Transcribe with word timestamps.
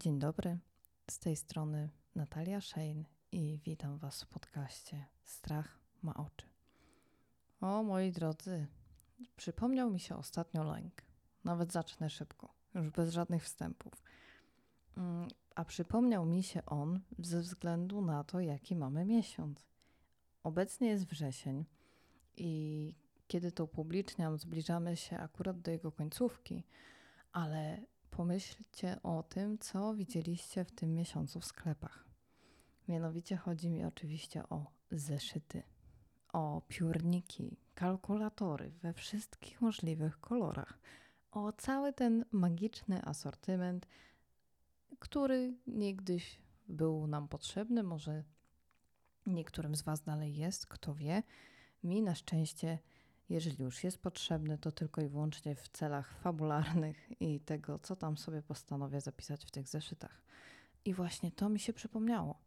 Dzień 0.00 0.18
dobry, 0.18 0.58
z 1.10 1.18
tej 1.18 1.36
strony 1.36 1.90
Natalia 2.14 2.60
Shane 2.60 3.04
i 3.32 3.58
witam 3.64 3.98
Was 3.98 4.22
w 4.22 4.26
podcaście 4.26 5.06
Strach 5.24 5.78
ma 6.02 6.14
oczy. 6.14 6.46
O 7.60 7.82
moi 7.82 8.12
drodzy, 8.12 8.66
przypomniał 9.36 9.90
mi 9.90 10.00
się 10.00 10.16
ostatnio 10.16 10.64
lęk. 10.64 11.02
Nawet 11.44 11.72
zacznę 11.72 12.10
szybko, 12.10 12.54
już 12.74 12.90
bez 12.90 13.12
żadnych 13.12 13.44
wstępów. 13.44 14.02
Mm, 14.96 15.28
a 15.54 15.64
przypomniał 15.64 16.26
mi 16.26 16.42
się 16.42 16.64
on 16.66 17.00
ze 17.18 17.40
względu 17.40 18.00
na 18.00 18.24
to, 18.24 18.40
jaki 18.40 18.76
mamy 18.76 19.04
miesiąc. 19.04 19.68
Obecnie 20.42 20.88
jest 20.88 21.06
wrzesień 21.06 21.64
i 22.36 22.94
kiedy 23.26 23.52
to 23.52 23.64
upubliczniam, 23.64 24.38
zbliżamy 24.38 24.96
się 24.96 25.18
akurat 25.18 25.60
do 25.60 25.70
jego 25.70 25.92
końcówki, 25.92 26.64
ale 27.32 27.80
pomyślcie 28.10 29.02
o 29.02 29.22
tym, 29.22 29.58
co 29.58 29.94
widzieliście 29.94 30.64
w 30.64 30.72
tym 30.72 30.94
miesiącu 30.94 31.40
w 31.40 31.44
sklepach. 31.44 32.04
Mianowicie 32.88 33.36
chodzi 33.36 33.70
mi 33.70 33.84
oczywiście 33.84 34.48
o 34.48 34.66
zeszyty, 34.90 35.62
o 36.32 36.62
piórniki, 36.68 37.56
kalkulatory 37.74 38.70
we 38.70 38.92
wszystkich 38.92 39.60
możliwych 39.60 40.20
kolorach, 40.20 40.78
o 41.30 41.52
cały 41.52 41.92
ten 41.92 42.24
magiczny 42.32 43.04
asortyment, 43.04 43.86
który 44.98 45.54
niegdyś 45.66 46.40
był 46.68 47.06
nam 47.06 47.28
potrzebny, 47.28 47.82
może 47.82 48.24
niektórym 49.26 49.76
z 49.76 49.82
Was 49.82 50.02
dalej 50.02 50.36
jest, 50.36 50.66
kto 50.66 50.94
wie. 50.94 51.22
Mi 51.82 52.02
na 52.02 52.14
szczęście 52.14 52.78
jeżeli 53.30 53.64
już 53.64 53.84
jest 53.84 53.98
potrzebny, 53.98 54.58
to 54.58 54.72
tylko 54.72 55.00
i 55.00 55.08
wyłącznie 55.08 55.54
w 55.54 55.68
celach 55.68 56.14
fabularnych 56.20 57.20
i 57.22 57.40
tego, 57.40 57.78
co 57.78 57.96
tam 57.96 58.16
sobie 58.16 58.42
postanowię 58.42 59.00
zapisać 59.00 59.44
w 59.44 59.50
tych 59.50 59.68
zeszytach. 59.68 60.22
I 60.84 60.94
właśnie 60.94 61.32
to 61.32 61.48
mi 61.48 61.60
się 61.60 61.72
przypomniało. 61.72 62.38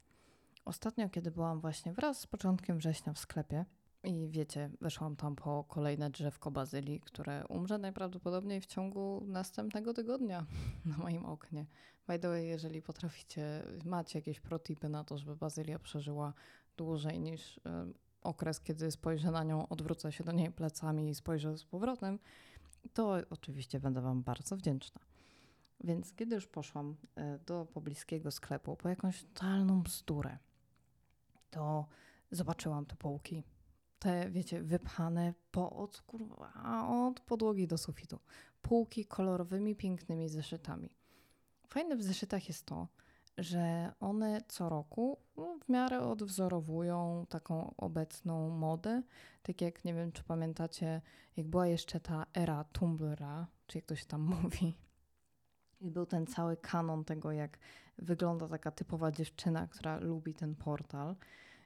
Ostatnio, 0.65 1.09
kiedy 1.09 1.31
byłam 1.31 1.59
właśnie 1.59 1.93
wraz 1.93 2.19
z 2.19 2.27
początkiem 2.27 2.77
września 2.77 3.13
w 3.13 3.19
sklepie, 3.19 3.65
i 4.03 4.27
wiecie, 4.29 4.69
weszłam 4.81 5.15
tam 5.15 5.35
po 5.35 5.63
kolejne 5.63 6.09
drzewko 6.09 6.51
bazylii, 6.51 6.99
które 6.99 7.47
umrze 7.47 7.77
najprawdopodobniej 7.77 8.61
w 8.61 8.65
ciągu 8.65 9.23
następnego 9.27 9.93
tygodnia 9.93 10.45
na 10.85 10.97
moim 10.97 11.25
oknie. 11.25 11.65
By 12.07 12.19
the 12.19 12.27
way, 12.27 12.47
jeżeli 12.47 12.81
potraficie, 12.81 13.63
macie 13.85 14.19
jakieś 14.19 14.39
protipy 14.39 14.89
na 14.89 15.03
to, 15.03 15.17
żeby 15.17 15.35
bazylia 15.35 15.79
przeżyła 15.79 16.33
dłużej 16.77 17.19
niż 17.19 17.59
okres, 18.23 18.59
kiedy 18.59 18.91
spojrzę 18.91 19.31
na 19.31 19.43
nią, 19.43 19.67
odwrócę 19.67 20.11
się 20.11 20.23
do 20.23 20.31
niej 20.31 20.51
plecami 20.51 21.09
i 21.09 21.15
spojrzę 21.15 21.57
z 21.57 21.65
powrotem, 21.65 22.19
to 22.93 23.15
oczywiście 23.29 23.79
będę 23.79 24.01
Wam 24.01 24.23
bardzo 24.23 24.57
wdzięczna. 24.57 25.01
Więc 25.83 26.13
kiedy 26.13 26.35
już 26.35 26.47
poszłam 26.47 26.95
e, 27.15 27.39
do 27.39 27.65
pobliskiego 27.65 28.31
sklepu 28.31 28.75
po 28.75 28.89
jakąś 28.89 29.23
totalną 29.23 29.83
bzdurę, 29.83 30.37
to 31.49 31.85
zobaczyłam 32.31 32.85
te 32.85 32.95
półki. 32.95 33.43
Te, 33.99 34.31
wiecie, 34.31 34.63
wypchane 34.63 35.33
po, 35.51 35.69
od, 35.69 36.01
kurwa, 36.01 36.53
od 37.07 37.19
podłogi 37.19 37.67
do 37.67 37.77
sufitu. 37.77 38.19
Półki 38.61 39.05
kolorowymi, 39.05 39.75
pięknymi 39.75 40.29
zeszytami. 40.29 40.89
Fajne 41.67 41.95
w 41.95 42.03
zeszytach 42.03 42.47
jest 42.47 42.65
to, 42.65 42.87
że 43.37 43.93
one 43.99 44.41
co 44.47 44.69
roku 44.69 45.17
no, 45.37 45.57
w 45.65 45.69
miarę 45.69 45.99
odwzorowują 45.99 47.25
taką 47.29 47.73
obecną 47.77 48.49
modę. 48.49 49.01
Tak 49.43 49.61
jak 49.61 49.85
nie 49.85 49.93
wiem, 49.93 50.11
czy 50.11 50.23
pamiętacie, 50.23 51.01
jak 51.37 51.47
była 51.47 51.67
jeszcze 51.67 51.99
ta 51.99 52.25
era 52.33 52.63
Tumblra, 52.63 53.47
czy 53.67 53.77
jak 53.77 53.85
to 53.85 53.95
się 53.95 54.05
tam 54.05 54.21
mówi. 54.43 54.77
I 55.81 55.91
był 55.91 56.05
ten 56.05 56.27
cały 56.27 56.57
kanon 56.57 57.05
tego, 57.05 57.31
jak 57.31 57.59
wygląda 57.97 58.47
taka 58.47 58.71
typowa 58.71 59.11
dziewczyna, 59.11 59.67
która 59.67 59.99
lubi 59.99 60.33
ten 60.33 60.55
portal. 60.55 61.15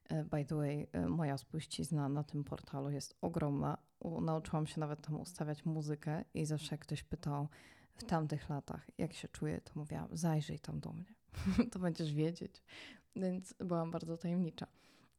E, 0.10 0.24
by 0.24 0.46
the 0.46 0.56
way, 0.56 0.88
e, 0.92 1.08
moja 1.08 1.38
spuścizna 1.38 2.10
na 2.10 2.24
tym 2.24 2.44
portalu 2.44 2.90
jest 2.90 3.18
ogromna. 3.22 3.78
Nauczyłam 4.22 4.68
się 4.68 4.80
nawet 4.80 5.02
tam 5.02 5.22
ustawiać 5.22 5.66
muzykę 5.66 6.24
i 6.34 6.46
zawsze 6.46 6.68
jak 6.72 6.82
ktoś 6.82 7.04
pytał 7.04 7.48
w 7.96 8.04
tamtych 8.04 8.50
latach, 8.50 8.88
jak 8.98 9.14
się 9.14 9.28
czuję, 9.28 9.62
to 9.62 9.72
mówiłam, 9.76 10.08
zajrzyj 10.12 10.60
tam 10.60 10.80
do 10.80 10.94
mnie. 10.94 11.17
to 11.72 11.80
będziesz 11.80 12.14
wiedzieć. 12.14 12.64
Więc 13.16 13.54
byłam 13.54 13.92
bardzo 13.92 14.18
tajemnicza. 14.18 14.68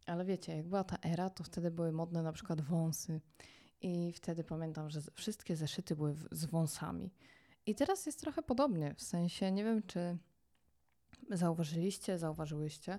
Ale 0.06 0.24
wiecie, 0.24 0.56
jak 0.56 0.66
była 0.66 0.84
ta 0.84 0.96
era, 1.02 1.30
to 1.30 1.44
wtedy 1.44 1.70
były 1.70 1.92
modne 1.92 2.22
na 2.22 2.32
przykład 2.32 2.60
wąsy. 2.60 3.20
I 3.80 4.12
wtedy 4.12 4.44
pamiętam, 4.44 4.90
że 4.90 5.00
wszystkie 5.14 5.56
zeszyty 5.56 5.96
były 5.96 6.14
z 6.30 6.44
wąsami. 6.44 7.10
I 7.66 7.74
teraz 7.74 8.06
jest 8.06 8.20
trochę 8.20 8.42
podobnie. 8.42 8.94
W 8.94 9.02
sensie, 9.02 9.52
nie 9.52 9.64
wiem, 9.64 9.82
czy 9.82 10.18
zauważyliście, 11.30 12.18
zauważyłyście, 12.18 12.98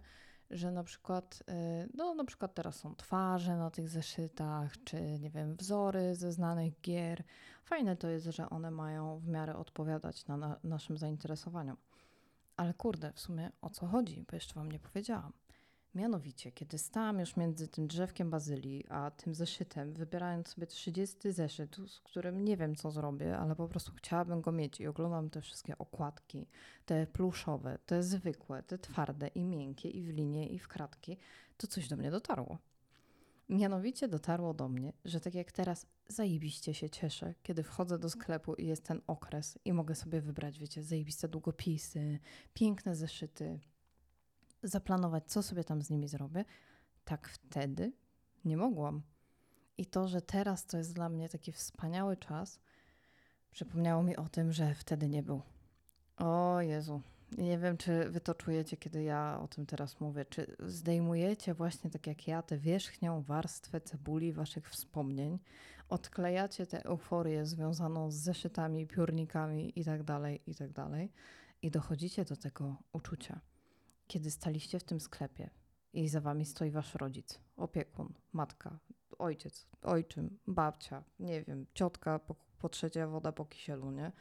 że 0.49 0.71
na 0.71 0.83
przykład, 0.83 1.43
y, 1.49 1.89
no 1.93 2.15
na 2.15 2.25
przykład 2.25 2.53
teraz 2.53 2.75
są 2.75 2.95
twarze 2.95 3.57
na 3.57 3.71
tych 3.71 3.89
zeszytach, 3.89 4.83
czy 4.83 5.19
nie 5.19 5.29
wiem, 5.29 5.55
wzory 5.55 6.15
ze 6.15 6.31
znanych 6.31 6.81
gier. 6.81 7.23
Fajne 7.63 7.95
to 7.95 8.09
jest, 8.09 8.25
że 8.25 8.49
one 8.49 8.71
mają 8.71 9.19
w 9.19 9.27
miarę 9.27 9.55
odpowiadać 9.55 10.27
na, 10.27 10.37
na 10.37 10.59
naszym 10.63 10.97
zainteresowaniom. 10.97 11.77
Ale 12.59 12.73
kurde, 12.73 13.13
w 13.13 13.19
sumie 13.19 13.51
o 13.61 13.69
co 13.69 13.87
chodzi, 13.87 14.25
bo 14.29 14.35
jeszcze 14.35 14.53
wam 14.53 14.71
nie 14.71 14.79
powiedziałam. 14.79 15.33
Mianowicie, 15.95 16.51
kiedy 16.51 16.77
stałam 16.77 17.19
już 17.19 17.37
między 17.37 17.67
tym 17.67 17.87
drzewkiem 17.87 18.29
bazylii 18.29 18.85
a 18.89 19.11
tym 19.11 19.35
zeszytem, 19.35 19.93
wybierając 19.93 20.47
sobie 20.47 20.67
30 20.67 21.31
zeszyt, 21.31 21.75
z 21.87 21.99
którym 21.99 22.45
nie 22.45 22.57
wiem 22.57 22.75
co 22.75 22.91
zrobię, 22.91 23.37
ale 23.37 23.55
po 23.55 23.67
prostu 23.67 23.91
chciałabym 23.95 24.41
go 24.41 24.51
mieć 24.51 24.79
i 24.79 24.87
oglądam 24.87 25.29
te 25.29 25.41
wszystkie 25.41 25.77
okładki, 25.77 26.47
te 26.85 27.07
pluszowe, 27.07 27.77
te 27.85 28.03
zwykłe, 28.03 28.63
te 28.63 28.77
twarde 28.77 29.27
i 29.27 29.43
miękkie 29.43 29.89
i 29.89 30.03
w 30.03 30.09
linie 30.09 30.49
i 30.49 30.59
w 30.59 30.67
kratki, 30.67 31.17
to 31.57 31.67
coś 31.67 31.87
do 31.87 31.97
mnie 31.97 32.11
dotarło. 32.11 32.57
Mianowicie 33.49 34.07
dotarło 34.07 34.53
do 34.53 34.69
mnie, 34.69 34.93
że 35.05 35.19
tak 35.19 35.35
jak 35.35 35.51
teraz 35.51 35.85
zajebiście 36.09 36.73
się 36.73 36.89
cieszę, 36.89 37.33
kiedy 37.43 37.63
wchodzę 37.63 37.99
do 37.99 38.09
sklepu 38.09 38.53
i 38.53 38.67
jest 38.67 38.83
ten 38.83 39.01
okres 39.07 39.59
i 39.65 39.73
mogę 39.73 39.95
sobie 39.95 40.21
wybrać, 40.21 40.59
wiecie, 40.59 40.83
zajebiste 40.83 41.27
długopisy, 41.27 42.19
piękne 42.53 42.95
zeszyty, 42.95 43.59
zaplanować, 44.63 45.23
co 45.27 45.43
sobie 45.43 45.63
tam 45.63 45.81
z 45.81 45.89
nimi 45.89 46.07
zrobię, 46.07 46.45
tak 47.05 47.29
wtedy 47.29 47.93
nie 48.45 48.57
mogłam. 48.57 49.01
I 49.77 49.85
to, 49.85 50.07
że 50.07 50.21
teraz 50.21 50.65
to 50.65 50.77
jest 50.77 50.93
dla 50.93 51.09
mnie 51.09 51.29
taki 51.29 51.51
wspaniały 51.51 52.17
czas, 52.17 52.59
przypomniało 53.51 54.03
mi 54.03 54.15
o 54.15 54.29
tym, 54.29 54.51
że 54.51 54.75
wtedy 54.75 55.09
nie 55.09 55.23
był. 55.23 55.41
O 56.17 56.61
Jezu, 56.61 57.01
nie 57.37 57.57
wiem, 57.57 57.77
czy 57.77 58.09
wy 58.09 58.21
to 58.21 58.35
czujecie, 58.35 58.77
kiedy 58.77 59.03
ja 59.03 59.39
o 59.43 59.47
tym 59.47 59.65
teraz 59.65 59.99
mówię. 59.99 60.25
Czy 60.25 60.55
zdejmujecie 60.59 61.53
właśnie 61.53 61.89
tak 61.89 62.07
jak 62.07 62.27
ja 62.27 62.41
tę 62.41 62.57
wierzchnią 62.57 63.21
warstwę 63.21 63.81
cebuli 63.81 64.33
waszych 64.33 64.69
wspomnień, 64.69 65.39
odklejacie 65.89 66.65
tę 66.65 66.85
euforię 66.85 67.45
związaną 67.45 68.11
z 68.11 68.15
zeszytami, 68.15 68.87
piórnikami 68.87 69.79
itd., 69.79 70.03
tak 70.05 70.47
itd. 70.47 70.73
Tak 70.73 70.91
i 71.61 71.71
dochodzicie 71.71 72.25
do 72.25 72.35
tego 72.35 72.75
uczucia, 72.93 73.39
kiedy 74.07 74.31
staliście 74.31 74.79
w 74.79 74.83
tym 74.83 74.99
sklepie 74.99 75.49
i 75.93 76.07
za 76.07 76.21
wami 76.21 76.45
stoi 76.45 76.71
wasz 76.71 76.95
rodzic, 76.95 77.39
opiekun, 77.57 78.13
matka, 78.33 78.79
ojciec, 79.19 79.67
ojczym, 79.81 80.39
babcia, 80.47 81.03
nie 81.19 81.43
wiem, 81.43 81.65
ciotka, 81.73 82.19
po, 82.19 82.35
po 82.59 82.69
trzecia 82.69 83.07
woda 83.07 83.31
po 83.31 83.45
kisielu, 83.45 83.91
nie? 83.91 84.11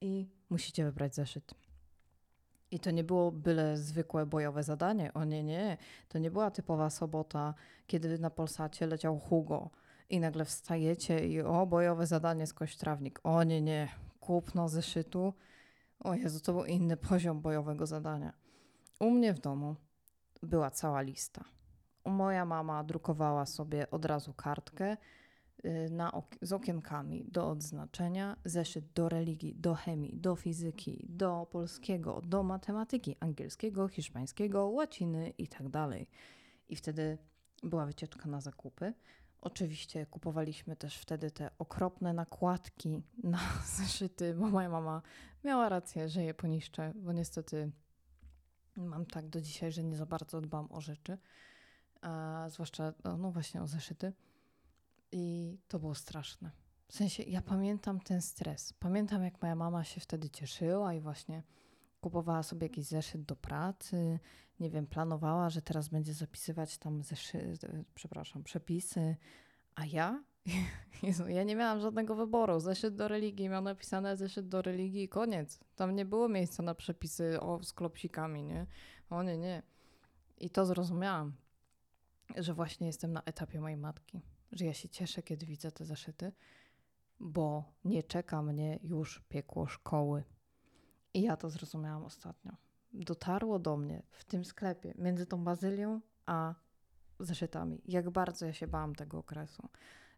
I 0.00 0.28
musicie 0.50 0.84
wybrać 0.84 1.14
zeszyt 1.14 1.54
i 2.72 2.80
to 2.80 2.90
nie 2.90 3.04
było 3.04 3.32
byle 3.32 3.76
zwykłe 3.76 4.26
bojowe 4.26 4.62
zadanie. 4.62 5.14
O 5.14 5.24
nie, 5.24 5.44
nie. 5.44 5.76
To 6.08 6.18
nie 6.18 6.30
była 6.30 6.50
typowa 6.50 6.90
sobota, 6.90 7.54
kiedy 7.86 8.18
na 8.18 8.30
Polsacie 8.30 8.86
leciał 8.86 9.18
Hugo 9.18 9.70
i 10.12 10.20
nagle 10.20 10.44
wstajecie 10.44 11.26
i 11.26 11.40
o, 11.40 11.66
bojowe 11.66 12.06
zadanie 12.06 12.46
z 12.46 12.54
kośtrawnik. 12.54 13.20
O 13.24 13.42
nie, 13.42 13.62
nie. 13.62 13.88
Kupno 14.20 14.68
zeszytu. 14.68 15.34
O 16.00 16.14
Jezu, 16.14 16.40
to 16.40 16.52
był 16.52 16.64
inny 16.64 16.96
poziom 16.96 17.40
bojowego 17.40 17.86
zadania. 17.86 18.32
U 19.00 19.10
mnie 19.10 19.34
w 19.34 19.40
domu 19.40 19.76
była 20.42 20.70
cała 20.70 21.00
lista. 21.00 21.44
Moja 22.04 22.44
mama 22.44 22.84
drukowała 22.84 23.46
sobie 23.46 23.90
od 23.90 24.04
razu 24.04 24.34
kartkę 24.34 24.96
Y, 25.64 25.90
na 25.90 26.12
ok 26.12 26.36
z 26.42 26.52
okienkami 26.52 27.24
do 27.24 27.48
odznaczenia, 27.48 28.36
zeszyt 28.44 28.84
do 28.94 29.08
religii, 29.08 29.54
do 29.54 29.74
chemii, 29.74 30.16
do 30.16 30.36
fizyki, 30.36 31.06
do 31.08 31.46
polskiego, 31.50 32.20
do 32.24 32.42
matematyki, 32.42 33.16
angielskiego, 33.20 33.88
hiszpańskiego, 33.88 34.66
łaciny 34.66 35.32
itd. 35.38 35.70
Tak 35.70 35.90
I 36.68 36.76
wtedy 36.76 37.18
była 37.62 37.86
wycieczka 37.86 38.28
na 38.28 38.40
zakupy. 38.40 38.92
Oczywiście 39.42 40.06
kupowaliśmy 40.06 40.76
też 40.76 40.96
wtedy 40.96 41.30
te 41.30 41.50
okropne 41.58 42.12
nakładki 42.12 43.02
na 43.22 43.40
zeszyty, 43.76 44.34
bo 44.34 44.46
moja 44.46 44.68
mama 44.68 45.02
miała 45.44 45.68
rację, 45.68 46.08
że 46.08 46.24
je 46.24 46.34
poniszczę, 46.34 46.92
bo 46.96 47.12
niestety 47.12 47.70
mam 48.76 49.06
tak 49.06 49.28
do 49.28 49.40
dzisiaj, 49.40 49.72
że 49.72 49.84
nie 49.84 49.96
za 49.96 50.06
bardzo 50.06 50.40
dbam 50.40 50.72
o 50.72 50.80
rzeczy, 50.80 51.18
a 52.00 52.44
zwłaszcza 52.48 52.92
no, 53.04 53.16
no 53.16 53.30
właśnie 53.30 53.62
o 53.62 53.66
zeszyty. 53.66 54.12
I 55.12 55.56
to 55.68 55.78
było 55.78 55.94
straszne. 55.94 56.50
W 56.88 56.94
sensie, 56.94 57.22
ja 57.22 57.42
pamiętam 57.42 58.00
ten 58.00 58.22
stres. 58.22 58.72
Pamiętam, 58.72 59.24
jak 59.24 59.42
moja 59.42 59.54
mama 59.54 59.84
się 59.84 60.00
wtedy 60.00 60.30
cieszyła 60.30 60.94
i 60.94 61.00
właśnie 61.00 61.42
kupowała 62.02 62.42
sobie 62.42 62.64
jakiś 62.64 62.84
zeszyt 62.84 63.22
do 63.22 63.36
pracy, 63.36 64.18
nie 64.60 64.70
wiem, 64.70 64.86
planowała, 64.86 65.50
że 65.50 65.62
teraz 65.62 65.88
będzie 65.88 66.14
zapisywać 66.14 66.78
tam 66.78 67.02
zeszy, 67.02 67.52
przepraszam, 67.94 68.42
przepisy, 68.42 69.16
a 69.74 69.86
ja? 69.86 70.24
Jezu, 71.02 71.28
ja 71.28 71.42
nie 71.42 71.56
miałam 71.56 71.80
żadnego 71.80 72.14
wyboru. 72.14 72.60
Zeszyt 72.60 72.94
do 72.94 73.08
religii, 73.08 73.48
miał 73.48 73.62
napisane 73.62 74.16
zeszyt 74.16 74.48
do 74.48 74.62
religii 74.62 75.02
i 75.02 75.08
koniec. 75.08 75.60
Tam 75.76 75.96
nie 75.96 76.04
było 76.04 76.28
miejsca 76.28 76.62
na 76.62 76.74
przepisy 76.74 77.40
o, 77.40 77.62
z 77.62 77.72
klopsikami, 77.72 78.42
nie? 78.42 78.66
O 79.10 79.22
nie, 79.22 79.38
nie. 79.38 79.62
I 80.40 80.50
to 80.50 80.66
zrozumiałam, 80.66 81.32
że 82.36 82.54
właśnie 82.54 82.86
jestem 82.86 83.12
na 83.12 83.22
etapie 83.22 83.60
mojej 83.60 83.76
matki. 83.76 84.22
Że 84.52 84.64
ja 84.64 84.74
się 84.74 84.88
cieszę, 84.88 85.22
kiedy 85.22 85.46
widzę 85.46 85.72
te 85.72 85.84
zeszyty, 85.84 86.32
bo 87.20 87.64
nie 87.84 88.02
czeka 88.02 88.42
mnie 88.42 88.78
już 88.82 89.20
piekło 89.28 89.66
szkoły. 89.66 90.24
I 91.14 91.22
ja 91.22 91.36
to 91.36 91.50
zrozumiałam 91.50 92.04
ostatnio. 92.04 92.52
Dotarło 92.92 93.58
do 93.58 93.76
mnie 93.76 94.02
w 94.10 94.24
tym 94.24 94.44
sklepie 94.44 94.94
między 94.98 95.26
tą 95.26 95.44
bazylią 95.44 96.00
a 96.26 96.54
zeszytami. 97.20 97.82
Jak 97.84 98.10
bardzo 98.10 98.46
ja 98.46 98.52
się 98.52 98.66
bałam 98.66 98.94
tego 98.94 99.18
okresu. 99.18 99.68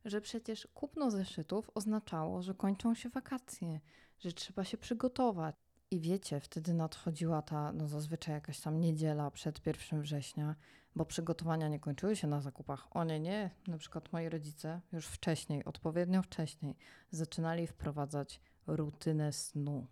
Że 0.04 0.20
przecież 0.20 0.68
kupno 0.74 1.10
zeszytów 1.10 1.70
oznaczało, 1.74 2.42
że 2.42 2.54
kończą 2.54 2.94
się 2.94 3.08
wakacje, 3.08 3.80
że 4.18 4.32
trzeba 4.32 4.64
się 4.64 4.76
przygotować. 4.78 5.56
I 5.90 6.00
wiecie, 6.00 6.40
wtedy 6.40 6.74
nadchodziła 6.74 7.42
ta, 7.42 7.72
no 7.72 7.88
zazwyczaj 7.88 8.34
jakaś 8.34 8.60
tam 8.60 8.80
niedziela 8.80 9.30
przed 9.30 9.66
1 9.66 10.02
września, 10.02 10.54
bo 10.96 11.04
przygotowania 11.04 11.68
nie 11.68 11.80
kończyły 11.80 12.16
się 12.16 12.26
na 12.26 12.40
zakupach. 12.40 12.96
O 12.96 13.04
nie, 13.04 13.20
nie. 13.20 13.50
Na 13.66 13.78
przykład 13.78 14.12
moi 14.12 14.28
rodzice 14.28 14.80
już 14.92 15.06
wcześniej, 15.06 15.64
odpowiednio 15.64 16.22
wcześniej, 16.22 16.76
zaczynali 17.10 17.66
wprowadzać 17.66 18.40
rutynę 18.66 19.32
snu. 19.32 19.86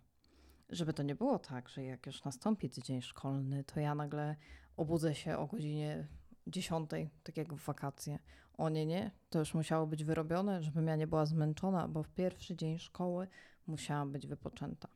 Żeby 0.69 0.93
to 0.93 1.03
nie 1.03 1.15
było 1.15 1.39
tak, 1.39 1.69
że 1.69 1.83
jak 1.83 2.05
już 2.05 2.23
nastąpi 2.23 2.69
tydzień 2.69 3.01
szkolny, 3.01 3.63
to 3.63 3.79
ja 3.79 3.95
nagle 3.95 4.35
obudzę 4.77 5.15
się 5.15 5.37
o 5.37 5.47
godzinie 5.47 6.07
10, 6.47 6.89
tak 7.23 7.37
jak 7.37 7.53
w 7.53 7.65
wakacje. 7.65 8.19
O 8.57 8.69
nie, 8.69 8.85
nie, 8.85 9.11
to 9.29 9.39
już 9.39 9.53
musiało 9.53 9.87
być 9.87 10.03
wyrobione, 10.03 10.63
żebym 10.63 10.87
ja 10.87 10.95
nie 10.95 11.07
była 11.07 11.25
zmęczona, 11.25 11.87
bo 11.87 12.03
w 12.03 12.09
pierwszy 12.09 12.55
dzień 12.55 12.79
szkoły 12.79 13.27
musiałam 13.67 14.11
być 14.11 14.27
wypoczęta. 14.27 14.87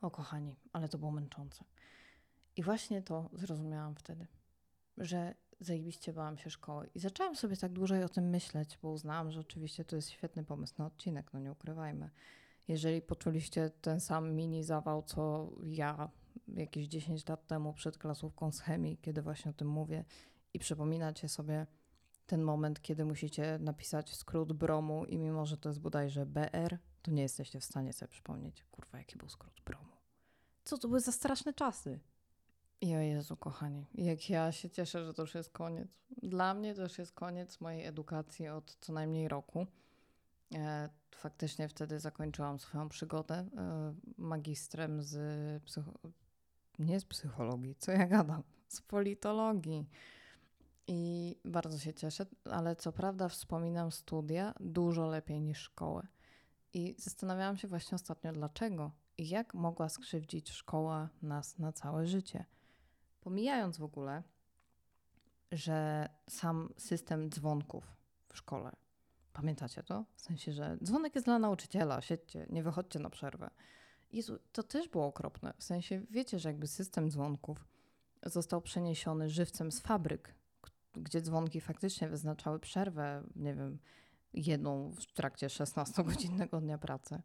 O 0.00 0.10
kochani, 0.10 0.56
ale 0.72 0.88
to 0.88 0.98
było 0.98 1.10
męczące. 1.10 1.64
I 2.56 2.62
właśnie 2.62 3.02
to 3.02 3.30
zrozumiałam 3.32 3.94
wtedy, 3.94 4.26
że 4.98 5.34
zajebiście 5.60 6.12
bałam 6.12 6.38
się 6.38 6.50
szkoły. 6.50 6.90
I 6.94 6.98
zaczęłam 6.98 7.36
sobie 7.36 7.56
tak 7.56 7.72
dłużej 7.72 8.04
o 8.04 8.08
tym 8.08 8.30
myśleć, 8.30 8.78
bo 8.82 8.90
uznałam, 8.90 9.32
że 9.32 9.40
oczywiście 9.40 9.84
to 9.84 9.96
jest 9.96 10.10
świetny 10.10 10.44
pomysł 10.44 10.74
na 10.78 10.86
odcinek, 10.86 11.32
no 11.32 11.40
nie 11.40 11.52
ukrywajmy. 11.52 12.10
Jeżeli 12.68 13.02
poczuliście 13.02 13.70
ten 13.70 14.00
sam 14.00 14.34
mini 14.34 14.64
zawał, 14.64 15.02
co 15.02 15.50
ja 15.64 16.10
jakieś 16.48 16.86
10 16.86 17.28
lat 17.28 17.46
temu 17.46 17.72
przed 17.72 17.98
klasówką 17.98 18.52
z 18.52 18.60
chemii, 18.60 18.98
kiedy 19.02 19.22
właśnie 19.22 19.50
o 19.50 19.54
tym 19.54 19.68
mówię 19.68 20.04
i 20.54 20.58
przypominacie 20.58 21.28
sobie 21.28 21.66
ten 22.26 22.42
moment, 22.42 22.82
kiedy 22.82 23.04
musicie 23.04 23.58
napisać 23.60 24.14
skrót 24.14 24.52
bromu 24.52 25.04
i 25.04 25.18
mimo, 25.18 25.46
że 25.46 25.56
to 25.56 25.68
jest 25.68 25.80
bodajże 25.80 26.26
BR, 26.26 26.78
to 27.02 27.10
nie 27.10 27.22
jesteście 27.22 27.60
w 27.60 27.64
stanie 27.64 27.92
sobie 27.92 28.08
przypomnieć, 28.08 28.64
kurwa, 28.64 28.98
jaki 28.98 29.18
był 29.18 29.28
skrót 29.28 29.60
bromu. 29.64 29.92
Co 30.64 30.78
to 30.78 30.88
były 30.88 31.00
za 31.00 31.12
straszne 31.12 31.52
czasy? 31.52 32.00
I 32.80 32.96
o 32.96 33.00
Jezu, 33.00 33.36
kochani, 33.36 33.86
jak 33.94 34.30
ja 34.30 34.52
się 34.52 34.70
cieszę, 34.70 35.04
że 35.04 35.14
to 35.14 35.22
już 35.22 35.34
jest 35.34 35.50
koniec. 35.50 35.88
Dla 36.22 36.54
mnie 36.54 36.74
to 36.74 36.82
już 36.82 36.98
jest 36.98 37.12
koniec 37.12 37.60
mojej 37.60 37.86
edukacji 37.86 38.48
od 38.48 38.76
co 38.80 38.92
najmniej 38.92 39.28
roku. 39.28 39.66
E, 40.54 40.88
faktycznie 41.10 41.68
wtedy 41.68 42.00
zakończyłam 42.00 42.58
swoją 42.58 42.88
przygodę 42.88 43.34
e, 43.34 43.94
magistrem 44.18 45.02
z 45.02 45.16
psycho... 45.62 45.92
nie 46.78 47.00
z 47.00 47.04
psychologii, 47.04 47.74
co 47.74 47.92
ja 47.92 48.06
gadam, 48.06 48.42
z 48.68 48.80
politologii. 48.82 49.88
I 50.86 51.36
bardzo 51.44 51.78
się 51.78 51.94
cieszę, 51.94 52.26
ale 52.50 52.76
co 52.76 52.92
prawda 52.92 53.28
wspominam 53.28 53.92
studia 53.92 54.54
dużo 54.60 55.06
lepiej 55.06 55.40
niż 55.40 55.58
szkołę. 55.58 56.06
I 56.74 56.94
zastanawiałam 56.98 57.56
się 57.56 57.68
właśnie 57.68 57.96
ostatnio, 57.96 58.32
dlaczego 58.32 58.90
i 59.18 59.28
jak 59.28 59.54
mogła 59.54 59.88
skrzywdzić 59.88 60.50
szkoła 60.50 61.08
nas 61.22 61.58
na 61.58 61.72
całe 61.72 62.06
życie. 62.06 62.44
Pomijając 63.20 63.78
w 63.78 63.82
ogóle, 63.84 64.22
że 65.52 66.08
sam 66.28 66.68
system 66.76 67.30
dzwonków 67.30 67.96
w 68.28 68.36
szkole, 68.36 68.72
pamiętacie 69.32 69.82
to? 69.82 70.04
W 70.16 70.20
sensie, 70.20 70.52
że 70.52 70.78
dzwonek 70.82 71.14
jest 71.14 71.26
dla 71.26 71.38
nauczyciela, 71.38 72.00
siedźcie, 72.00 72.46
nie 72.50 72.62
wychodźcie 72.62 72.98
na 72.98 73.10
przerwę. 73.10 73.50
Jezu, 74.12 74.38
to 74.52 74.62
też 74.62 74.88
było 74.88 75.06
okropne. 75.06 75.54
W 75.58 75.64
sensie, 75.64 76.02
wiecie, 76.10 76.38
że 76.38 76.48
jakby 76.48 76.66
system 76.66 77.10
dzwonków 77.10 77.66
został 78.26 78.62
przeniesiony 78.62 79.30
żywcem 79.30 79.72
z 79.72 79.80
fabryk, 79.80 80.34
gdzie 80.92 81.22
dzwonki 81.22 81.60
faktycznie 81.60 82.08
wyznaczały 82.08 82.58
przerwę, 82.58 83.24
nie 83.36 83.54
wiem, 83.54 83.78
jedną 84.34 84.90
w 84.90 85.06
trakcie 85.12 85.46
16-godzinnego 85.46 86.60
dnia 86.60 86.78
pracy. 86.78 87.22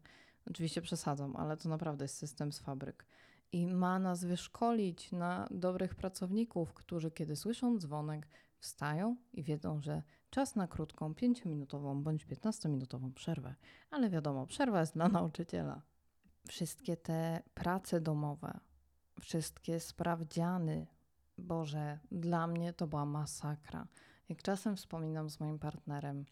Oczywiście 0.50 0.82
przesadzam, 0.82 1.36
ale 1.36 1.56
to 1.56 1.68
naprawdę 1.68 2.04
jest 2.04 2.16
system 2.16 2.52
z 2.52 2.58
fabryk. 2.58 3.06
I 3.52 3.66
ma 3.66 3.98
nas 3.98 4.24
wyszkolić 4.24 5.12
na 5.12 5.48
dobrych 5.50 5.94
pracowników, 5.94 6.74
którzy 6.74 7.10
kiedy 7.10 7.36
słyszą 7.36 7.78
dzwonek, 7.78 8.28
wstają 8.58 9.16
i 9.32 9.42
wiedzą, 9.42 9.80
że 9.80 10.02
czas 10.30 10.56
na 10.56 10.68
krótką, 10.68 11.12
5-minutową 11.12 12.02
bądź 12.02 12.26
15-minutową 12.26 13.12
przerwę. 13.12 13.54
Ale 13.90 14.10
wiadomo, 14.10 14.46
przerwa 14.46 14.80
jest 14.80 14.94
dla 14.94 15.08
nauczyciela. 15.18 15.82
Wszystkie 16.48 16.96
te 16.96 17.42
prace 17.54 18.00
domowe, 18.00 18.60
wszystkie 19.20 19.80
sprawdziany, 19.80 20.86
Boże, 21.38 21.98
dla 22.12 22.46
mnie 22.46 22.72
to 22.72 22.86
była 22.86 23.06
masakra. 23.06 23.86
Jak 24.28 24.42
czasem 24.42 24.76
wspominam 24.76 25.30
z 25.30 25.40
moim 25.40 25.58
partnerem, 25.58 26.24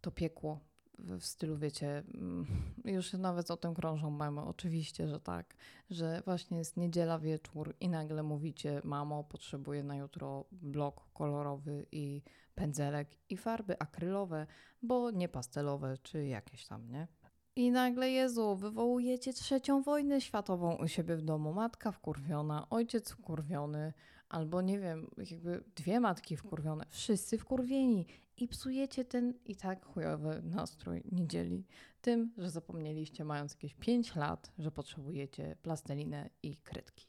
to 0.00 0.10
piekło 0.10 0.60
w 0.98 1.24
stylu, 1.24 1.56
wiecie, 1.56 2.02
mm, 2.14 2.46
już 2.84 3.12
nawet 3.12 3.50
o 3.50 3.56
tym 3.56 3.74
krążą 3.74 4.10
memy, 4.10 4.40
oczywiście, 4.40 5.08
że 5.08 5.20
tak, 5.20 5.54
że 5.90 6.22
właśnie 6.24 6.58
jest 6.58 6.76
niedziela 6.76 7.18
wieczór 7.18 7.74
i 7.80 7.88
nagle 7.88 8.22
mówicie, 8.22 8.80
mamo, 8.84 9.24
potrzebuję 9.24 9.82
na 9.84 9.96
jutro 9.96 10.44
blok 10.52 11.04
kolorowy 11.12 11.86
i 11.92 12.22
pędzelek 12.54 13.08
i 13.28 13.36
farby 13.36 13.78
akrylowe, 13.78 14.46
bo 14.82 15.10
nie 15.10 15.28
pastelowe 15.28 15.98
czy 16.02 16.26
jakieś 16.26 16.66
tam, 16.66 16.90
nie? 16.90 17.08
I 17.56 17.70
nagle, 17.70 18.10
Jezu, 18.10 18.56
wywołujecie 18.56 19.32
trzecią 19.32 19.82
wojnę 19.82 20.20
światową 20.20 20.76
u 20.76 20.88
siebie 20.88 21.16
w 21.16 21.22
domu. 21.22 21.52
Matka 21.52 21.92
wkurwiona, 21.92 22.66
ojciec 22.70 23.10
wkurwiony, 23.10 23.92
albo 24.28 24.62
nie 24.62 24.80
wiem, 24.80 25.10
jakby 25.16 25.64
dwie 25.76 26.00
matki 26.00 26.36
wkurwione, 26.36 26.86
wszyscy 26.90 27.38
wkurwieni 27.38 28.06
i 28.38 28.48
psujecie 28.48 29.04
ten 29.04 29.34
i 29.44 29.56
tak 29.56 29.84
chujowy 29.84 30.42
nastrój 30.44 31.02
niedzieli 31.12 31.66
tym, 32.00 32.32
że 32.38 32.50
zapomnieliście, 32.50 33.24
mając 33.24 33.52
jakieś 33.52 33.74
5 33.74 34.16
lat, 34.16 34.52
że 34.58 34.70
potrzebujecie 34.70 35.56
plastelinę 35.62 36.30
i 36.42 36.56
kredki. 36.56 37.06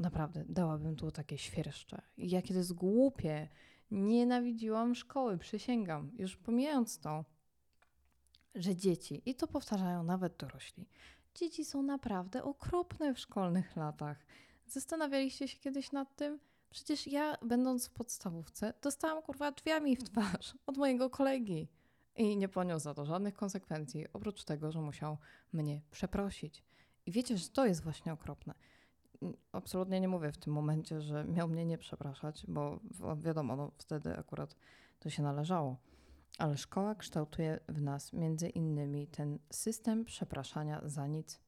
Naprawdę, 0.00 0.44
dałabym 0.48 0.96
tu 0.96 1.10
takie 1.10 1.38
świerszcze. 1.38 2.02
Jakie 2.18 2.54
to 2.54 2.58
jest 2.58 2.72
głupie. 2.72 3.48
Nienawidziłam 3.90 4.94
szkoły, 4.94 5.38
przysięgam. 5.38 6.10
Już 6.18 6.36
pomijając 6.36 6.98
to, 6.98 7.24
że 8.54 8.76
dzieci, 8.76 9.22
i 9.26 9.34
to 9.34 9.46
powtarzają 9.46 10.02
nawet 10.02 10.36
dorośli, 10.36 10.88
dzieci 11.34 11.64
są 11.64 11.82
naprawdę 11.82 12.44
okropne 12.44 13.14
w 13.14 13.18
szkolnych 13.18 13.76
latach. 13.76 14.26
Zastanawialiście 14.66 15.48
się 15.48 15.58
kiedyś 15.58 15.92
nad 15.92 16.16
tym? 16.16 16.38
Przecież 16.72 17.06
ja, 17.06 17.36
będąc 17.42 17.86
w 17.86 17.90
podstawówce, 17.90 18.74
dostałam 18.82 19.22
kurwa 19.22 19.52
drzwiami 19.52 19.96
w 19.96 20.02
twarz 20.02 20.58
od 20.66 20.76
mojego 20.76 21.10
kolegi 21.10 21.68
i 22.16 22.36
nie 22.36 22.48
poniósł 22.48 22.84
za 22.84 22.94
to 22.94 23.04
żadnych 23.04 23.34
konsekwencji, 23.34 24.06
oprócz 24.12 24.44
tego, 24.44 24.72
że 24.72 24.80
musiał 24.80 25.18
mnie 25.52 25.80
przeprosić. 25.90 26.64
I 27.06 27.12
wiecie, 27.12 27.38
że 27.38 27.48
to 27.48 27.66
jest 27.66 27.82
właśnie 27.82 28.12
okropne. 28.12 28.54
Absolutnie 29.52 30.00
nie 30.00 30.08
mówię 30.08 30.32
w 30.32 30.38
tym 30.38 30.52
momencie, 30.52 31.00
że 31.00 31.24
miał 31.24 31.48
mnie 31.48 31.64
nie 31.64 31.78
przepraszać, 31.78 32.44
bo 32.48 32.80
wiadomo, 33.22 33.56
no 33.56 33.70
wtedy 33.78 34.18
akurat 34.18 34.56
to 34.98 35.10
się 35.10 35.22
należało. 35.22 35.76
Ale 36.38 36.56
szkoła 36.56 36.94
kształtuje 36.94 37.60
w 37.68 37.82
nas 37.82 38.12
między 38.12 38.48
innymi 38.48 39.06
ten 39.06 39.38
system 39.50 40.04
przepraszania 40.04 40.80
za 40.84 41.06
nic 41.06 41.40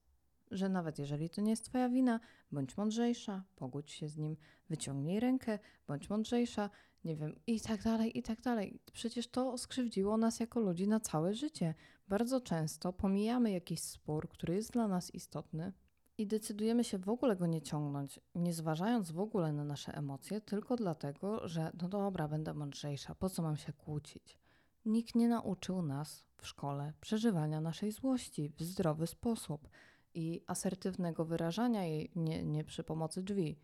że 0.54 0.68
nawet 0.68 0.98
jeżeli 0.98 1.30
to 1.30 1.40
nie 1.40 1.50
jest 1.50 1.64
Twoja 1.64 1.88
wina, 1.88 2.20
bądź 2.52 2.76
mądrzejsza, 2.76 3.44
pogódź 3.56 3.92
się 3.92 4.08
z 4.08 4.16
nim, 4.16 4.36
wyciągnij 4.68 5.20
rękę, 5.20 5.58
bądź 5.86 6.10
mądrzejsza, 6.10 6.70
nie 7.04 7.16
wiem, 7.16 7.34
i 7.46 7.60
tak 7.60 7.82
dalej, 7.82 8.18
i 8.18 8.22
tak 8.22 8.40
dalej. 8.40 8.80
Przecież 8.92 9.28
to 9.28 9.58
skrzywdziło 9.58 10.16
nas 10.16 10.40
jako 10.40 10.60
ludzi 10.60 10.88
na 10.88 11.00
całe 11.00 11.34
życie. 11.34 11.74
Bardzo 12.08 12.40
często 12.40 12.92
pomijamy 12.92 13.50
jakiś 13.50 13.80
spór, 13.80 14.28
który 14.28 14.54
jest 14.54 14.72
dla 14.72 14.88
nas 14.88 15.14
istotny, 15.14 15.72
i 16.18 16.26
decydujemy 16.26 16.84
się 16.84 16.98
w 16.98 17.08
ogóle 17.08 17.36
go 17.36 17.46
nie 17.46 17.62
ciągnąć, 17.62 18.20
nie 18.34 18.52
zważając 18.52 19.10
w 19.10 19.18
ogóle 19.18 19.52
na 19.52 19.64
nasze 19.64 19.94
emocje, 19.94 20.40
tylko 20.40 20.76
dlatego, 20.76 21.48
że 21.48 21.70
no 21.82 21.88
dobra, 21.88 22.28
będę 22.28 22.54
mądrzejsza, 22.54 23.14
po 23.14 23.30
co 23.30 23.42
mam 23.42 23.56
się 23.56 23.72
kłócić? 23.72 24.38
Nikt 24.84 25.14
nie 25.14 25.28
nauczył 25.28 25.82
nas 25.82 26.24
w 26.36 26.46
szkole 26.46 26.92
przeżywania 27.00 27.60
naszej 27.60 27.92
złości 27.92 28.48
w 28.48 28.62
zdrowy 28.62 29.06
sposób. 29.06 29.68
I 30.14 30.40
asertywnego 30.46 31.24
wyrażania 31.24 31.84
jej 31.84 32.10
nie, 32.16 32.44
nie 32.44 32.64
przy 32.64 32.84
pomocy 32.84 33.22
drzwi, 33.22 33.58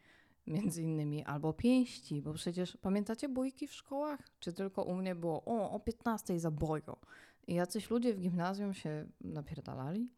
między 0.46 0.82
innymi, 0.82 1.24
albo 1.24 1.52
pięści, 1.52 2.22
bo 2.22 2.32
przecież 2.32 2.76
pamiętacie 2.76 3.28
bójki 3.28 3.68
w 3.68 3.74
szkołach? 3.74 4.20
Czy 4.40 4.52
tylko 4.52 4.82
u 4.82 4.94
mnie 4.94 5.14
było 5.14 5.44
o, 5.44 5.70
o 5.70 5.80
15 5.80 6.40
za? 6.40 6.50
I 7.46 7.54
jacyś 7.54 7.90
ludzie 7.90 8.14
w 8.14 8.20
gimnazjum 8.20 8.74
się 8.74 9.06
napierdalali? 9.20 10.08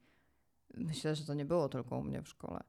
Myślę, 0.75 1.15
że 1.15 1.25
to 1.25 1.35
nie 1.35 1.45
było 1.45 1.69
tylko 1.69 1.99
u 1.99 2.03
mnie 2.03 2.23
w 2.23 2.29
szkole. 2.29 2.61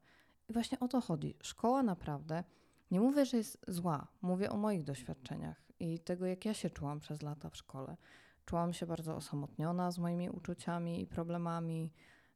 I 0.50 0.54
właśnie 0.54 0.80
o 0.80 0.88
to 0.88 1.02
chodzi. 1.02 1.36
Szkoła 1.42 1.84
naprawdę, 1.84 2.44
nie 2.92 3.00
mówię, 3.02 3.26
że 3.26 3.38
jest 3.38 3.66
zła, 3.68 4.08
mówię 4.22 4.50
o 4.50 4.58
moich 4.58 4.84
doświadczeniach 4.84 5.64
i 5.80 6.00
tego, 6.00 6.26
jak 6.26 6.46
ja 6.46 6.54
się 6.54 6.70
czułam 6.70 7.00
przez 7.00 7.22
lata 7.22 7.50
w 7.50 7.58
szkole. 7.58 7.98
Czułam 8.46 8.74
się 8.74 8.86
bardzo 8.86 9.16
osamotniona 9.16 9.92
z 9.92 10.00
moimi 10.00 10.30
uczuciami 10.30 11.02
i 11.02 11.08
problemami. 11.08 11.92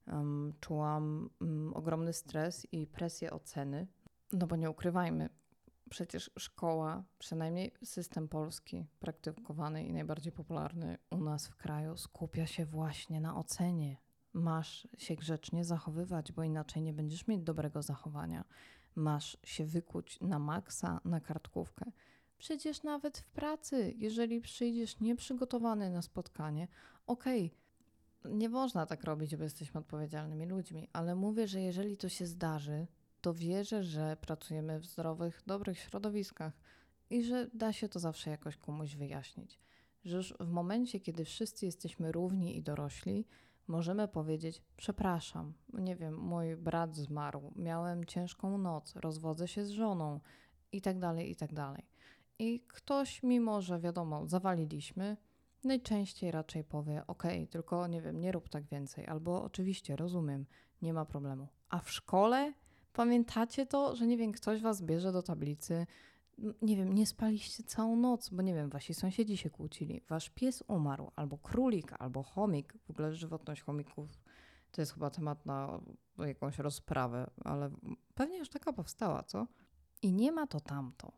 Um, 0.08 0.54
czułam 0.60 1.30
um, 1.42 1.74
ogromny 1.74 2.14
stres 2.14 2.68
i 2.72 2.88
presję 2.88 3.32
oceny. 3.32 3.88
No 4.34 4.48
bo 4.48 4.56
nie 4.56 4.70
ukrywajmy, 4.70 5.30
przecież 5.90 6.32
szkoła, 6.40 7.04
przynajmniej 7.20 7.72
system 7.84 8.28
polski, 8.28 8.86
praktykowany 9.00 9.86
i 9.86 9.94
najbardziej 9.94 10.32
popularny 10.32 10.98
u 11.12 11.18
nas 11.18 11.48
w 11.48 11.56
kraju, 11.56 11.98
skupia 11.98 12.48
się 12.48 12.66
właśnie 12.66 13.22
na 13.22 13.38
ocenie. 13.38 13.98
Masz 14.34 14.88
się 14.98 15.16
grzecznie 15.16 15.66
zachowywać, 15.66 16.32
bo 16.32 16.44
inaczej 16.44 16.82
nie 16.82 16.94
będziesz 16.94 17.28
mieć 17.28 17.42
dobrego 17.42 17.82
zachowania. 17.82 18.46
Masz 18.96 19.38
się 19.44 19.66
wykuć 19.66 20.20
na 20.22 20.40
maksa 20.40 21.02
na 21.06 21.20
kartkówkę. 21.20 21.92
Przecież 22.38 22.84
nawet 22.84 23.18
w 23.18 23.30
pracy, 23.30 23.94
jeżeli 23.98 24.42
przyjdziesz 24.42 25.00
nieprzygotowany 25.00 25.90
na 25.90 26.02
spotkanie, 26.02 26.68
okej, 27.08 27.46
okay, 27.46 27.60
nie 28.26 28.50
można 28.50 28.86
tak 28.86 29.04
robić, 29.04 29.36
bo 29.36 29.44
jesteśmy 29.44 29.80
odpowiedzialnymi 29.80 30.46
ludźmi, 30.46 30.90
ale 30.94 31.16
mówię, 31.16 31.48
że 31.48 31.62
jeżeli 31.62 31.98
to 31.98 32.10
się 32.10 32.26
zdarzy, 32.26 32.88
to 33.22 33.34
wierzę, 33.34 33.84
że 33.84 34.18
pracujemy 34.22 34.80
w 34.80 34.86
zdrowych, 34.86 35.44
dobrych 35.48 35.80
środowiskach 35.80 36.54
i 37.10 37.24
że 37.24 37.50
da 37.54 37.74
się 37.74 37.90
to 37.90 38.00
zawsze 38.00 38.30
jakoś 38.30 38.58
komuś 38.58 38.96
wyjaśnić. 38.96 39.60
Że 40.06 40.18
już 40.18 40.34
w 40.40 40.50
momencie, 40.50 41.00
kiedy 41.00 41.26
wszyscy 41.26 41.66
jesteśmy 41.66 42.12
równi 42.12 42.58
i 42.58 42.64
dorośli, 42.64 43.26
możemy 43.68 44.08
powiedzieć: 44.08 44.62
Przepraszam, 44.78 45.54
nie 45.74 45.96
wiem, 45.96 46.18
mój 46.18 46.56
brat 46.56 46.96
zmarł, 46.96 47.54
miałem 47.56 48.06
ciężką 48.06 48.58
noc, 48.58 48.96
rozwodzę 48.96 49.48
się 49.48 49.66
z 49.66 49.70
żoną 49.70 50.20
i 50.72 50.82
tak 50.82 51.00
dalej, 51.00 51.32
i 51.32 51.36
tak 51.36 51.54
dalej. 51.54 51.86
I 52.40 52.60
ktoś, 52.68 53.24
mimo 53.24 53.62
że 53.62 53.80
wiadomo, 53.80 54.28
zawaliliśmy, 54.28 55.18
najczęściej 55.64 56.32
raczej 56.32 56.64
powie: 56.64 57.04
OK, 57.08 57.24
tylko 57.50 57.88
nie 57.88 58.02
wiem, 58.02 58.20
nie 58.20 58.32
rób 58.32 58.50
tak 58.50 58.64
więcej, 58.64 59.08
albo 59.08 59.44
oczywiście 59.44 59.96
rozumiem, 59.96 60.46
nie 60.82 60.94
ma 60.94 61.06
problemu. 61.06 61.48
A 61.70 61.80
w 61.80 61.92
szkole 61.92 62.54
pamiętacie 62.94 63.66
to, 63.66 63.96
że 63.96 64.08
nie 64.08 64.18
wiem, 64.18 64.32
ktoś 64.32 64.62
was 64.62 64.82
bierze 64.82 65.12
do 65.12 65.24
tablicy, 65.24 65.88
nie 66.62 66.76
wiem, 66.76 66.94
nie 66.94 67.06
spaliście 67.06 67.64
całą 67.64 67.96
noc, 67.96 68.30
bo 68.30 68.42
nie 68.42 68.54
wiem, 68.54 68.70
wasi 68.70 68.94
sąsiedzi 68.94 69.38
się 69.38 69.50
kłócili, 69.50 70.02
wasz 70.10 70.30
pies 70.30 70.64
umarł, 70.68 71.12
albo 71.16 71.38
królik, 71.38 71.94
albo 72.00 72.24
chomik. 72.24 72.74
W 72.88 72.90
ogóle 72.90 73.14
żywotność 73.14 73.62
chomików 73.62 74.10
to 74.72 74.82
jest 74.82 74.94
chyba 74.94 75.10
temat 75.10 75.46
na 75.46 75.80
jakąś 76.18 76.60
rozprawę, 76.60 77.30
ale 77.44 77.70
pewnie 78.16 78.38
już 78.38 78.50
taka 78.50 78.74
powstała, 78.74 79.24
co? 79.24 79.48
I 80.02 80.14
nie 80.14 80.32
ma 80.32 80.48
to 80.48 80.60
tamto. 80.60 81.12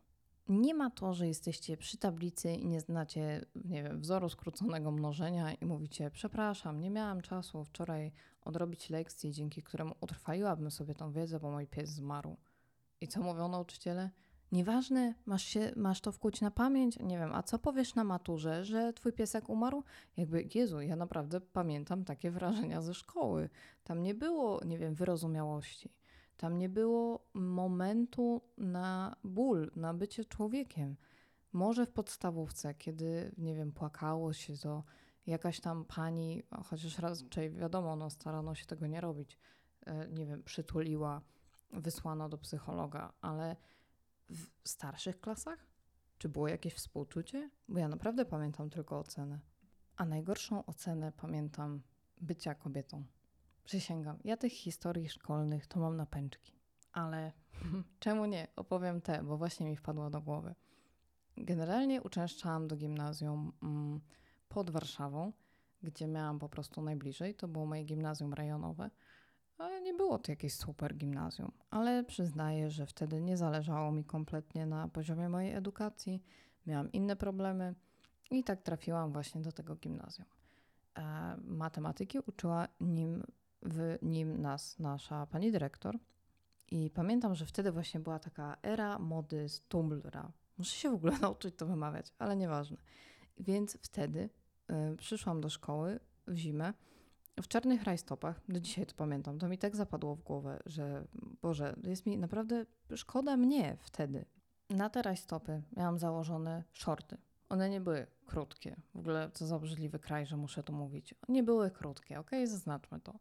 Nie 0.50 0.74
ma 0.74 0.90
to, 0.90 1.14
że 1.14 1.28
jesteście 1.28 1.76
przy 1.76 1.98
tablicy 1.98 2.52
i 2.52 2.66
nie 2.66 2.80
znacie, 2.80 3.44
nie 3.64 3.82
wiem, 3.82 4.00
wzoru 4.00 4.28
skróconego 4.28 4.90
mnożenia 4.90 5.54
i 5.54 5.64
mówicie: 5.64 6.10
Przepraszam, 6.10 6.80
nie 6.80 6.90
miałam 6.90 7.20
czasu 7.20 7.64
wczoraj 7.64 8.12
odrobić 8.44 8.90
lekcji, 8.90 9.32
dzięki 9.32 9.62
któremu 9.62 9.94
utrwaliłabym 10.00 10.70
sobie 10.70 10.94
tą 10.94 11.12
wiedzę, 11.12 11.40
bo 11.40 11.50
mój 11.50 11.66
pies 11.66 11.90
zmarł. 11.90 12.36
I 13.00 13.08
co 13.08 13.22
mówią 13.22 13.48
nauczyciele? 13.48 14.10
Nieważne, 14.52 15.14
masz, 15.26 15.44
się, 15.44 15.72
masz 15.76 16.00
to 16.00 16.12
wkuć 16.12 16.40
na 16.40 16.50
pamięć, 16.50 16.98
nie 16.98 17.18
wiem, 17.18 17.34
a 17.34 17.42
co 17.42 17.58
powiesz 17.58 17.94
na 17.94 18.04
maturze, 18.04 18.64
że 18.64 18.92
twój 18.92 19.12
piesek 19.12 19.48
umarł? 19.48 19.84
Jakby, 20.16 20.48
Jezu, 20.54 20.80
ja 20.80 20.96
naprawdę 20.96 21.40
pamiętam 21.40 22.04
takie 22.04 22.30
wrażenia 22.30 22.82
ze 22.82 22.94
szkoły. 22.94 23.48
Tam 23.84 24.02
nie 24.02 24.14
było, 24.14 24.60
nie 24.64 24.78
wiem, 24.78 24.94
wyrozumiałości. 24.94 25.99
Tam 26.40 26.58
nie 26.58 26.68
było 26.68 27.26
momentu 27.34 28.40
na 28.58 29.16
ból, 29.24 29.70
na 29.76 29.94
bycie 29.94 30.24
człowiekiem. 30.24 30.96
Może 31.52 31.86
w 31.86 31.92
podstawówce, 31.92 32.74
kiedy, 32.74 33.34
nie 33.38 33.54
wiem, 33.54 33.72
płakało 33.72 34.32
się, 34.32 34.56
to 34.56 34.84
jakaś 35.26 35.60
tam 35.60 35.84
pani, 35.84 36.42
chociaż 36.64 36.98
raczej 36.98 37.50
wiadomo, 37.50 37.96
no 37.96 38.10
starano 38.10 38.54
się 38.54 38.66
tego 38.66 38.86
nie 38.86 39.00
robić, 39.00 39.38
e, 39.86 40.08
nie 40.08 40.26
wiem, 40.26 40.42
przytuliła, 40.42 41.22
wysłano 41.72 42.28
do 42.28 42.38
psychologa, 42.38 43.12
ale 43.20 43.56
w 44.30 44.68
starszych 44.68 45.20
klasach? 45.20 45.66
Czy 46.18 46.28
było 46.28 46.48
jakieś 46.48 46.74
współczucie? 46.74 47.50
Bo 47.68 47.78
ja 47.78 47.88
naprawdę 47.88 48.24
pamiętam 48.24 48.70
tylko 48.70 48.98
ocenę. 48.98 49.38
A 49.96 50.04
najgorszą 50.04 50.64
ocenę 50.64 51.12
pamiętam 51.12 51.82
bycia 52.20 52.54
kobietą. 52.54 53.04
Przysięgam, 53.64 54.18
ja 54.24 54.36
tych 54.36 54.52
historii 54.52 55.08
szkolnych 55.08 55.66
to 55.66 55.80
mam 55.80 55.96
na 55.96 56.06
pęczki. 56.06 56.60
Ale 56.92 57.32
czemu 58.00 58.26
nie? 58.26 58.48
Opowiem 58.56 59.00
te, 59.00 59.22
bo 59.22 59.36
właśnie 59.36 59.66
mi 59.66 59.76
wpadło 59.76 60.10
do 60.10 60.20
głowy. 60.20 60.54
Generalnie 61.36 62.02
uczęszczałam 62.02 62.68
do 62.68 62.76
gimnazjum 62.76 63.52
mm, 63.62 64.00
pod 64.48 64.70
Warszawą, 64.70 65.32
gdzie 65.82 66.06
miałam 66.06 66.38
po 66.38 66.48
prostu 66.48 66.82
najbliżej. 66.82 67.34
To 67.34 67.48
było 67.48 67.66
moje 67.66 67.84
gimnazjum 67.84 68.34
rejonowe. 68.34 68.90
Ale 69.58 69.80
nie 69.80 69.94
było 69.94 70.18
to 70.18 70.32
jakieś 70.32 70.54
super 70.54 70.96
gimnazjum. 70.96 71.52
Ale 71.70 72.04
przyznaję, 72.04 72.70
że 72.70 72.86
wtedy 72.86 73.20
nie 73.20 73.36
zależało 73.36 73.92
mi 73.92 74.04
kompletnie 74.04 74.66
na 74.66 74.88
poziomie 74.88 75.28
mojej 75.28 75.54
edukacji. 75.54 76.22
Miałam 76.66 76.92
inne 76.92 77.16
problemy 77.16 77.74
i 78.30 78.44
tak 78.44 78.62
trafiłam 78.62 79.12
właśnie 79.12 79.40
do 79.40 79.52
tego 79.52 79.76
gimnazjum. 79.76 80.26
E, 80.98 81.36
matematyki 81.44 82.18
uczyła 82.18 82.68
nim 82.80 83.22
w 83.62 83.98
nim 84.02 84.40
nas 84.42 84.78
nasza 84.78 85.26
pani 85.26 85.52
dyrektor. 85.52 85.98
I 86.70 86.90
pamiętam, 86.90 87.34
że 87.34 87.46
wtedy 87.46 87.72
właśnie 87.72 88.00
była 88.00 88.18
taka 88.18 88.56
era 88.62 88.98
mody 88.98 89.48
z 89.48 89.60
Tumblra. 89.60 90.32
Muszę 90.58 90.76
się 90.76 90.90
w 90.90 90.94
ogóle 90.94 91.18
nauczyć 91.22 91.54
to 91.56 91.66
wymawiać, 91.66 92.12
ale 92.18 92.36
nieważne. 92.36 92.76
Więc 93.38 93.78
wtedy 93.82 94.30
y, 94.92 94.96
przyszłam 94.96 95.40
do 95.40 95.48
szkoły 95.48 96.00
w 96.26 96.36
zimę 96.36 96.72
w 97.42 97.48
czarnych 97.48 97.84
rajstopach. 97.84 98.40
Do 98.48 98.60
dzisiaj 98.60 98.86
to 98.86 98.94
pamiętam. 98.94 99.38
To 99.38 99.48
mi 99.48 99.58
tak 99.58 99.76
zapadło 99.76 100.16
w 100.16 100.22
głowę, 100.22 100.58
że 100.66 101.04
Boże, 101.42 101.76
jest 101.82 102.06
mi 102.06 102.18
naprawdę 102.18 102.66
szkoda 102.94 103.36
mnie 103.36 103.76
wtedy. 103.80 104.24
Na 104.70 104.90
te 104.90 105.02
rajstopy 105.02 105.62
miałam 105.76 105.98
założone 105.98 106.64
shorty. 106.72 107.16
One 107.48 107.70
nie 107.70 107.80
były 107.80 108.06
krótkie. 108.26 108.76
W 108.94 108.98
ogóle 108.98 109.30
co 109.34 109.46
za 109.46 109.56
obrzydliwy 109.56 109.98
kraj, 109.98 110.26
że 110.26 110.36
muszę 110.36 110.62
to 110.62 110.72
mówić. 110.72 111.14
Nie 111.28 111.42
były 111.42 111.70
krótkie, 111.70 112.20
ok? 112.20 112.30
Zaznaczmy 112.44 113.00
to. 113.00 113.18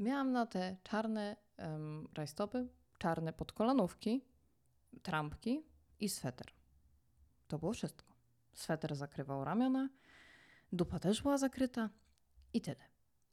Miałam 0.00 0.32
na 0.32 0.46
te 0.46 0.76
czarne 0.82 1.36
um, 1.58 2.08
rajstopy, 2.14 2.68
czarne 2.98 3.32
podkolanówki, 3.32 4.24
trampki 5.02 5.62
i 6.00 6.08
sweter. 6.08 6.46
To 7.48 7.58
było 7.58 7.72
wszystko. 7.72 8.14
Sweter 8.52 8.96
zakrywał 8.96 9.44
ramiona, 9.44 9.88
dupa 10.72 10.98
też 10.98 11.22
była 11.22 11.38
zakryta 11.38 11.90
i 12.54 12.60
tyle. 12.60 12.84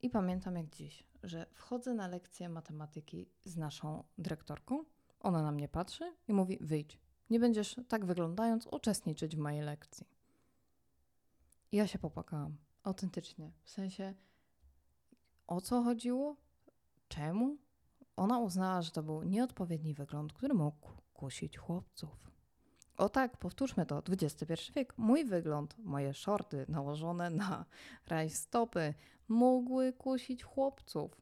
I 0.01 0.09
pamiętam 0.09 0.55
jak 0.55 0.69
dziś, 0.69 1.03
że 1.24 1.45
wchodzę 1.53 1.93
na 1.93 2.07
lekcję 2.07 2.50
matematyki 2.50 3.29
z 3.43 3.57
naszą 3.57 4.03
dyrektorką. 4.17 4.86
Ona 5.19 5.41
na 5.41 5.51
mnie 5.51 5.67
patrzy 5.67 6.15
i 6.27 6.33
mówi: 6.33 6.57
Wyjdź, 6.62 7.00
nie 7.29 7.39
będziesz 7.39 7.75
tak 7.88 8.05
wyglądając 8.05 8.67
uczestniczyć 8.67 9.36
w 9.36 9.39
mojej 9.39 9.62
lekcji. 9.62 10.07
I 11.71 11.77
ja 11.77 11.88
się 11.88 12.00
popłakałam. 12.00 12.57
Autentycznie. 12.83 13.51
W 13.63 13.69
sensie, 13.69 14.13
o 15.47 15.62
co 15.62 15.83
chodziło? 15.83 16.47
Czemu? 17.07 17.57
Ona 18.15 18.39
uznała, 18.39 18.81
że 18.81 18.91
to 18.91 19.03
był 19.03 19.23
nieodpowiedni 19.23 19.93
wygląd, 19.93 20.33
który 20.33 20.53
mógł 20.53 20.89
kusić 21.13 21.57
chłopców. 21.57 22.31
O 22.97 23.09
tak, 23.09 23.37
powtórzmy 23.37 23.85
to, 23.85 24.03
XXI 24.09 24.71
wiek. 24.75 24.93
Mój 24.97 25.25
wygląd, 25.25 25.75
moje 25.77 26.13
shorty 26.13 26.65
nałożone 26.69 27.29
na 27.29 27.65
rajstopy 28.07 28.93
mogły 29.27 29.93
kusić 29.93 30.43
chłopców. 30.43 31.21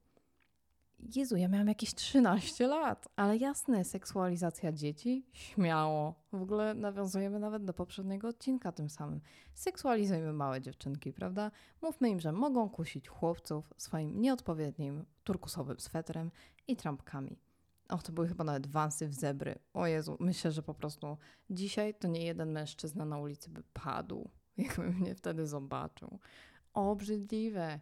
Jezu, 1.16 1.38
ja 1.38 1.48
miałam 1.48 1.68
jakieś 1.68 1.96
13 1.96 2.68
lat, 2.68 3.08
ale 3.16 3.38
jasne, 3.38 3.84
seksualizacja 3.84 4.72
dzieci, 4.72 5.26
śmiało. 5.34 6.16
W 6.34 6.42
ogóle 6.42 6.74
nawiązujemy 6.74 7.40
nawet 7.40 7.66
do 7.66 7.74
poprzedniego 7.74 8.28
odcinka 8.28 8.72
tym 8.72 8.90
samym. 8.90 9.22
Seksualizujemy 9.54 10.34
małe 10.34 10.62
dziewczynki, 10.62 11.14
prawda? 11.14 11.52
Mówmy 11.82 12.10
im, 12.10 12.20
że 12.20 12.32
mogą 12.32 12.70
kusić 12.70 13.08
chłopców 13.08 13.74
swoim 13.78 14.22
nieodpowiednim 14.22 15.06
turkusowym 15.26 15.80
swetrem 15.80 16.32
i 16.68 16.76
trampkami. 16.76 17.40
Och, 17.90 18.04
to 18.04 18.12
były 18.12 18.28
chyba 18.28 18.44
nawet 18.44 18.68
wansy 18.68 19.08
w 19.08 19.14
zebry. 19.14 19.60
O 19.74 19.88
Jezu, 19.88 20.18
myślę, 20.20 20.52
że 20.52 20.64
po 20.64 20.74
prostu 20.74 21.18
dzisiaj 21.50 21.94
to 21.94 22.08
nie 22.08 22.26
jeden 22.26 22.52
mężczyzna 22.52 23.06
na 23.06 23.18
ulicy 23.18 23.50
by 23.50 23.64
padł, 23.64 24.30
jakby 24.58 24.84
mnie 24.92 25.16
wtedy 25.16 25.48
zobaczył. 25.48 26.20
Obrzydliwe. 26.74 27.80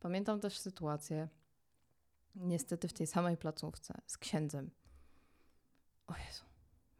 Pamiętam 0.00 0.40
też 0.40 0.58
sytuację, 0.58 1.28
niestety 2.34 2.88
w 2.88 2.92
tej 2.92 3.06
samej 3.06 3.36
placówce 3.36 4.00
z 4.06 4.18
księdzem. 4.18 4.70
O 6.06 6.14
Jezu, 6.26 6.44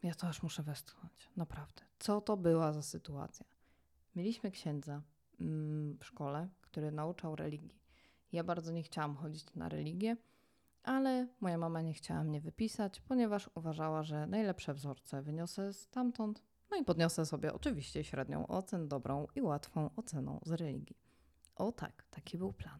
ja 0.03 0.15
to 0.15 0.27
aż 0.27 0.43
muszę 0.43 0.63
westchnąć, 0.63 1.29
naprawdę. 1.35 1.81
Co 1.99 2.21
to 2.21 2.37
była 2.37 2.73
za 2.73 2.81
sytuacja? 2.81 3.45
Mieliśmy 4.15 4.51
księdza 4.51 5.01
mm, 5.39 5.97
w 5.97 6.05
szkole, 6.05 6.49
który 6.61 6.91
nauczał 6.91 7.35
religii. 7.35 7.84
Ja 8.35 8.43
bardzo 8.43 8.71
nie 8.71 8.83
chciałam 8.83 9.15
chodzić 9.15 9.55
na 9.55 9.69
religię, 9.69 10.17
ale 10.83 11.27
moja 11.39 11.57
mama 11.57 11.81
nie 11.81 11.93
chciała 11.93 12.23
mnie 12.23 12.41
wypisać, 12.41 13.01
ponieważ 13.01 13.49
uważała, 13.55 14.03
że 14.03 14.27
najlepsze 14.27 14.73
wzorce 14.73 15.21
wyniosę 15.21 15.73
stamtąd. 15.73 16.43
No 16.71 16.77
i 16.77 16.83
podniosę 16.83 17.25
sobie 17.25 17.53
oczywiście 17.53 18.03
średnią 18.03 18.47
ocen, 18.47 18.87
dobrą 18.87 19.27
i 19.35 19.41
łatwą 19.41 19.89
oceną 19.95 20.39
z 20.45 20.51
religii. 20.51 20.97
O 21.55 21.71
tak, 21.71 22.05
taki 22.09 22.37
był 22.37 22.53
plan. 22.53 22.79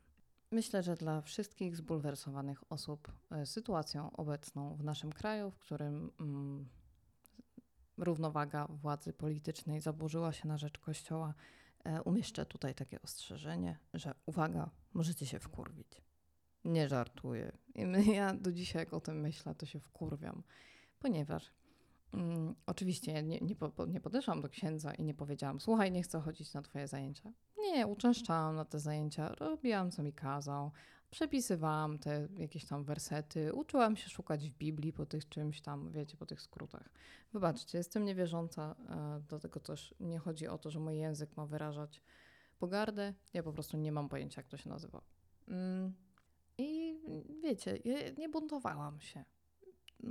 Myślę, 0.52 0.84
że 0.84 0.96
dla 0.96 1.22
wszystkich 1.22 1.76
zbulwersowanych 1.76 2.72
osób 2.72 3.12
e, 3.32 3.46
sytuacją 3.46 4.12
obecną 4.12 4.76
w 4.76 4.84
naszym 4.84 5.12
kraju, 5.14 5.52
w 5.52 5.58
którym 5.58 6.12
mm, 6.20 6.70
równowaga 7.98 8.68
władzy 8.70 9.14
politycznej 9.14 9.82
zaburzyła 9.82 10.34
się 10.34 10.48
na 10.48 10.58
rzecz 10.58 10.80
Kościoła, 10.80 11.34
umieszczę 12.06 12.46
tutaj 12.46 12.76
takie 12.76 13.02
ostrzeżenie, 13.02 13.78
że 13.94 14.14
uwaga, 14.26 14.70
możecie 14.94 15.26
się 15.26 15.40
wkurwić. 15.40 16.02
Nie 16.66 16.90
żartuję. 16.90 17.52
I 17.76 17.82
ja 18.16 18.34
do 18.34 18.52
dzisiaj, 18.52 18.80
jak 18.80 18.94
o 18.94 19.00
tym 19.00 19.20
myślę, 19.20 19.56
to 19.56 19.66
się 19.66 19.80
wkurwiam, 19.80 20.44
ponieważ 21.00 21.52
mm, 22.14 22.56
oczywiście 22.66 23.24
nie, 23.24 23.40
nie, 23.40 23.56
po, 23.56 23.86
nie 23.86 24.02
podeszłam 24.02 24.42
do 24.42 24.50
księdza 24.50 24.94
i 24.94 25.04
nie 25.04 25.14
powiedziałam: 25.14 25.60
Słuchaj, 25.60 25.92
nie 25.92 26.04
chcę 26.04 26.22
chodzić 26.22 26.54
na 26.54 26.62
Twoje 26.62 26.88
zajęcia. 26.88 27.32
Nie, 27.58 27.88
uczęszczałam 27.88 28.56
na 28.56 28.66
te 28.66 28.80
zajęcia, 28.80 29.36
robiłam 29.36 29.92
co 29.92 30.04
mi 30.04 30.14
kazał, 30.14 30.72
przepisywałam 31.16 32.00
te 32.00 32.28
jakieś 32.38 32.66
tam 32.66 32.84
wersety, 32.84 33.54
uczyłam 33.54 33.96
się 33.96 34.10
szukać 34.10 34.50
w 34.50 34.54
Biblii 34.54 34.94
po 34.94 35.06
tych 35.06 35.30
czymś 35.30 35.62
tam, 35.62 35.92
wiecie, 35.92 36.18
po 36.18 36.26
tych 36.26 36.42
skrótach. 36.42 36.90
Wybaczcie, 37.34 37.78
jestem 37.78 38.06
niewierząca, 38.06 38.76
e, 38.90 39.22
dlatego 39.28 39.60
też 39.60 39.96
nie 40.00 40.20
chodzi 40.20 40.48
o 40.48 40.58
to, 40.58 40.72
że 40.72 40.80
mój 40.80 40.98
język 40.98 41.38
ma 41.38 41.46
wyrażać 41.46 42.02
pogardę, 42.60 43.14
ja 43.34 43.44
po 43.44 43.54
prostu 43.54 43.78
nie 43.78 43.92
mam 43.92 44.10
pojęcia, 44.10 44.42
jak 44.42 44.48
to 44.48 44.58
się 44.58 44.70
nazywa. 44.70 45.02
Mm. 45.48 45.94
I 46.58 47.00
wiecie, 47.44 47.80
nie 48.18 48.30
buntowałam 48.30 49.02
się, 49.02 49.26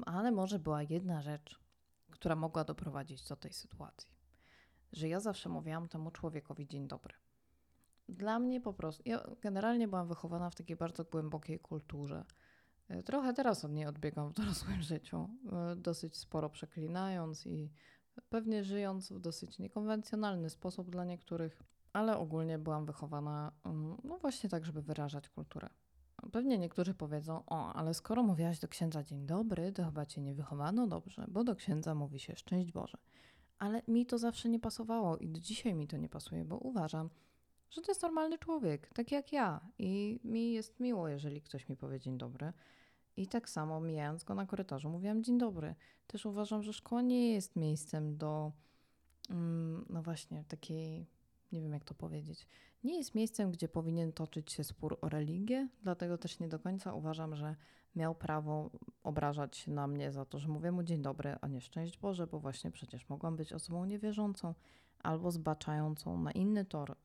ale 0.07 0.33
może 0.33 0.59
była 0.59 0.83
jedna 0.83 1.23
rzecz, 1.23 1.61
która 2.11 2.37
mogła 2.37 2.65
doprowadzić 2.65 3.29
do 3.29 3.37
tej 3.37 3.53
sytuacji. 3.53 4.11
Że 4.93 5.09
ja 5.09 5.21
zawsze 5.21 5.49
mówiłam 5.49 5.89
temu 5.89 6.11
człowiekowi 6.11 6.67
dzień 6.67 6.89
dobry. 6.89 7.15
Dla 8.09 8.39
mnie 8.39 8.61
po 8.61 8.73
prostu, 8.73 9.03
ja 9.07 9.27
generalnie 9.41 9.89
byłam 9.89 10.09
wychowana 10.09 10.51
w 10.51 10.55
takiej 10.55 10.77
bardzo 10.77 11.05
głębokiej 11.05 11.59
kulturze. 11.59 12.25
E, 12.89 13.03
trochę 13.03 13.35
teraz 13.35 13.65
od 13.65 13.73
niej 13.73 13.87
odbiegam 13.87 14.29
w 14.29 14.35
dorosłym 14.41 14.83
życiu, 14.83 15.29
e, 15.53 15.77
dosyć 15.77 16.17
sporo 16.17 16.51
przeklinając 16.51 17.47
i 17.47 17.71
pewnie 18.29 18.65
żyjąc 18.65 19.13
w 19.13 19.21
dosyć 19.21 19.59
niekonwencjonalny 19.59 20.51
sposób 20.51 20.91
dla 20.91 21.05
niektórych, 21.05 21.63
ale 21.93 22.19
ogólnie 22.19 22.59
byłam 22.59 22.87
wychowana, 22.87 23.53
mm, 23.65 23.97
no 24.05 24.19
właśnie 24.19 24.51
tak, 24.51 24.65
żeby 24.65 24.83
wyrażać 24.83 25.29
kulturę. 25.29 25.69
Pewnie 26.33 26.59
niektórzy 26.59 26.95
powiedzą, 26.95 27.43
o, 27.47 27.73
ale 27.73 27.95
skoro 27.95 28.23
mówiłaś 28.23 28.59
do 28.59 28.69
księdza 28.69 29.03
dzień 29.03 29.27
dobry, 29.27 29.73
to 29.73 29.85
chyba 29.85 30.07
cię 30.07 30.21
nie 30.21 30.35
wychowano 30.35 30.87
dobrze, 30.87 31.25
bo 31.29 31.45
do 31.45 31.57
księdza 31.57 31.95
mówi 31.95 32.19
się 32.19 32.37
szczęść 32.37 32.73
Boże. 32.73 32.99
Ale 33.59 33.83
mi 33.89 34.07
to 34.07 34.19
zawsze 34.19 34.49
nie 34.49 34.61
pasowało 34.61 35.17
i 35.17 35.29
do 35.29 35.41
dzisiaj 35.41 35.75
mi 35.75 35.89
to 35.89 35.97
nie 35.97 36.09
pasuje, 36.09 36.45
bo 36.45 36.59
uważam, 36.59 37.11
że 37.75 37.83
to 37.83 37.91
jest 37.91 38.03
normalny 38.03 38.39
człowiek, 38.39 38.91
tak 38.95 39.13
jak 39.13 39.33
ja. 39.33 39.61
I 39.79 40.21
mi 40.25 40.53
jest 40.53 40.81
miło, 40.81 41.09
jeżeli 41.09 41.43
ktoś 41.43 41.69
mi 41.69 41.77
powie 41.77 42.01
dzień 42.01 42.19
dobry. 42.19 42.53
I 43.17 43.27
tak 43.27 43.49
samo 43.49 43.81
mijając 43.81 44.25
go 44.25 44.35
na 44.35 44.47
korytarzu 44.47 44.91
mówiłam 44.91 45.25
dzień 45.25 45.39
dobry. 45.39 45.75
Też 46.07 46.27
uważam, 46.27 46.63
że 46.63 46.73
szkoła 46.73 47.03
nie 47.03 47.33
jest 47.33 47.57
miejscem 47.57 48.17
do, 48.17 48.53
mm, 49.31 49.87
no 49.91 50.03
właśnie, 50.03 50.45
takiej, 50.49 51.07
nie 51.53 51.61
wiem 51.61 51.73
jak 51.73 51.85
to 51.85 51.95
powiedzieć, 51.95 52.47
nie 52.85 52.99
jest 52.99 53.15
miejscem, 53.15 53.51
gdzie 53.51 53.69
powinien 53.69 54.13
toczyć 54.13 54.53
się 54.53 54.65
spór 54.65 54.99
o 55.01 55.09
religię, 55.09 55.69
dlatego 55.83 56.19
też 56.19 56.39
nie 56.39 56.49
do 56.49 56.59
końca 56.59 56.95
uważam, 56.95 57.37
że 57.37 57.57
miał 57.97 58.15
prawo 58.15 58.71
obrażać 59.03 59.67
na 59.67 59.87
mnie 59.87 60.13
za 60.13 60.25
to, 60.25 60.39
że 60.39 60.49
mówię 60.49 60.73
mu 60.73 60.83
dzień 60.83 61.03
dobry, 61.03 61.37
a 61.41 61.49
nie 61.49 61.61
szczęść 61.61 61.99
Boże, 61.99 62.27
bo 62.27 62.41
właśnie 62.41 62.71
przecież 62.71 63.09
mogłam 63.09 63.37
być 63.37 63.53
osobą 63.53 63.85
niewierzącą 63.85 64.55
albo 64.99 65.31
zbaczającą 65.31 66.19
na 66.19 66.33
inny 66.33 66.65
tor, 66.65 66.97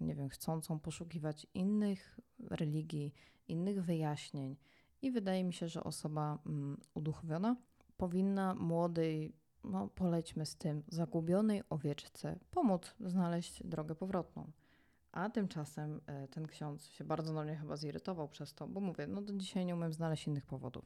nie 0.00 0.14
wiem, 0.14 0.28
chcącą 0.28 0.78
poszukiwać 0.78 1.46
innych 1.54 2.20
religii, 2.50 3.14
innych 3.48 3.84
wyjaśnień. 3.84 4.56
I 5.02 5.10
wydaje 5.10 5.44
mi 5.44 5.52
się, 5.52 5.68
że 5.68 5.84
osoba 5.84 6.38
mm, 6.46 6.80
uduchowiona 6.94 7.56
powinna 7.96 8.54
młodej, 8.54 9.32
no 9.64 9.88
polećmy 9.88 10.46
z 10.46 10.56
tym, 10.56 10.82
zagubionej 10.88 11.62
owieczce 11.70 12.38
pomóc 12.50 12.94
znaleźć 13.00 13.62
drogę 13.66 13.94
powrotną. 13.94 14.50
A 15.18 15.30
tymczasem 15.30 16.00
e, 16.06 16.28
ten 16.28 16.46
ksiądz 16.46 16.88
się 16.90 17.04
bardzo 17.04 17.32
na 17.32 17.44
mnie 17.44 17.56
chyba 17.56 17.76
zirytował 17.76 18.28
przez 18.28 18.54
to, 18.54 18.68
bo 18.68 18.80
mówię, 18.80 19.06
no 19.06 19.22
do 19.22 19.32
dzisiaj 19.32 19.66
nie 19.66 19.74
umiem 19.74 19.92
znaleźć 19.92 20.26
innych 20.26 20.46
powodów. 20.46 20.84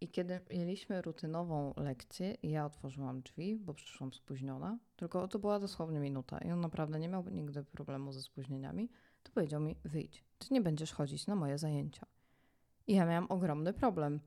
I 0.00 0.08
kiedy 0.08 0.40
mieliśmy 0.50 1.02
rutynową 1.02 1.74
lekcję, 1.76 2.36
ja 2.42 2.66
otworzyłam 2.66 3.22
drzwi, 3.22 3.56
bo 3.56 3.74
przyszłam 3.74 4.12
spóźniona, 4.12 4.78
tylko 4.96 5.28
to 5.28 5.38
była 5.38 5.58
dosłownie 5.60 6.00
minuta 6.00 6.38
i 6.38 6.50
on 6.50 6.60
naprawdę 6.60 6.98
nie 6.98 7.08
miał 7.08 7.28
nigdy 7.28 7.64
problemu 7.64 8.12
ze 8.12 8.22
spóźnieniami, 8.22 8.88
to 9.22 9.32
powiedział 9.32 9.60
mi: 9.60 9.76
wyjdź, 9.84 10.24
ty 10.38 10.54
nie 10.54 10.60
będziesz 10.60 10.92
chodzić 10.92 11.26
na 11.26 11.34
moje 11.34 11.58
zajęcia. 11.58 12.06
I 12.86 12.94
ja 12.94 13.06
miałam 13.06 13.26
ogromny 13.28 13.72
problem, 13.72 14.20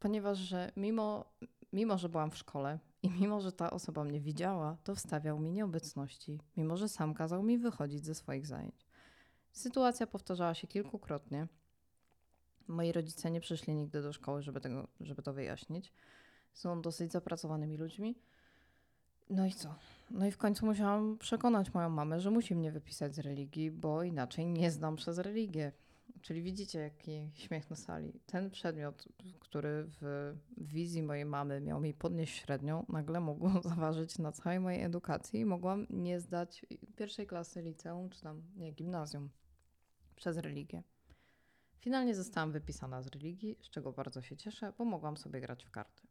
ponieważ 0.00 0.38
że 0.38 0.72
mimo, 0.76 1.24
mimo, 1.72 1.98
że 1.98 2.08
byłam 2.08 2.30
w 2.30 2.38
szkole 2.38 2.78
i 3.02 3.10
mimo, 3.10 3.40
że 3.40 3.52
ta 3.52 3.70
osoba 3.70 4.04
mnie 4.04 4.20
widziała, 4.20 4.76
to 4.84 4.94
wstawiał 4.94 5.38
mi 5.38 5.52
nieobecności, 5.52 6.40
mimo, 6.56 6.76
że 6.76 6.88
sam 6.88 7.14
kazał 7.14 7.42
mi 7.42 7.58
wychodzić 7.58 8.04
ze 8.04 8.14
swoich 8.14 8.46
zajęć. 8.46 8.86
Sytuacja 9.52 10.06
powtarzała 10.06 10.54
się 10.54 10.66
kilkukrotnie 10.66 11.48
Moi 12.68 12.92
rodzice 12.92 13.30
nie 13.30 13.40
przyszli 13.40 13.74
nigdy 13.74 14.02
do 14.02 14.12
szkoły, 14.12 14.42
żeby, 14.42 14.60
tego, 14.60 14.88
żeby 15.00 15.22
to 15.22 15.32
wyjaśnić. 15.32 15.92
Są 16.52 16.82
dosyć 16.82 17.12
zapracowanymi 17.12 17.76
ludźmi. 17.76 18.18
No 19.30 19.46
i 19.46 19.52
co? 19.52 19.74
No 20.10 20.26
i 20.26 20.30
w 20.30 20.38
końcu 20.38 20.66
musiałam 20.66 21.18
przekonać 21.18 21.74
moją 21.74 21.88
mamę, 21.88 22.20
że 22.20 22.30
musi 22.30 22.54
mnie 22.54 22.72
wypisać 22.72 23.14
z 23.14 23.18
religii, 23.18 23.70
bo 23.70 24.02
inaczej 24.02 24.46
nie 24.46 24.70
znam 24.70 24.96
przez 24.96 25.18
religię. 25.18 25.72
Czyli 26.22 26.42
widzicie, 26.42 26.78
jaki 26.78 27.30
śmiech 27.34 27.70
na 27.70 27.76
sali. 27.76 28.20
Ten 28.26 28.50
przedmiot, 28.50 29.08
który 29.38 29.84
w 30.00 30.34
wizji 30.56 31.02
mojej 31.02 31.24
mamy 31.24 31.60
miał 31.60 31.80
mi 31.80 31.94
podnieść 31.94 32.38
średnią, 32.38 32.86
nagle 32.88 33.20
mógł 33.20 33.50
zaważyć 33.68 34.18
na 34.18 34.32
całej 34.32 34.60
mojej 34.60 34.82
edukacji 34.82 35.40
i 35.40 35.44
mogłam 35.44 35.86
nie 35.90 36.20
zdać 36.20 36.66
pierwszej 36.96 37.26
klasy 37.26 37.62
liceum 37.62 38.10
czy 38.10 38.22
tam, 38.22 38.42
nie, 38.56 38.72
gimnazjum 38.72 39.30
przez 40.16 40.36
religię. 40.36 40.82
Finalnie 41.80 42.14
zostałam 42.14 42.52
wypisana 42.52 43.02
z 43.02 43.06
religii, 43.06 43.56
z 43.60 43.70
czego 43.70 43.92
bardzo 43.92 44.22
się 44.22 44.36
cieszę, 44.36 44.72
bo 44.78 44.84
mogłam 44.84 45.16
sobie 45.16 45.40
grać 45.40 45.64
w 45.64 45.70
karty. 45.70 46.02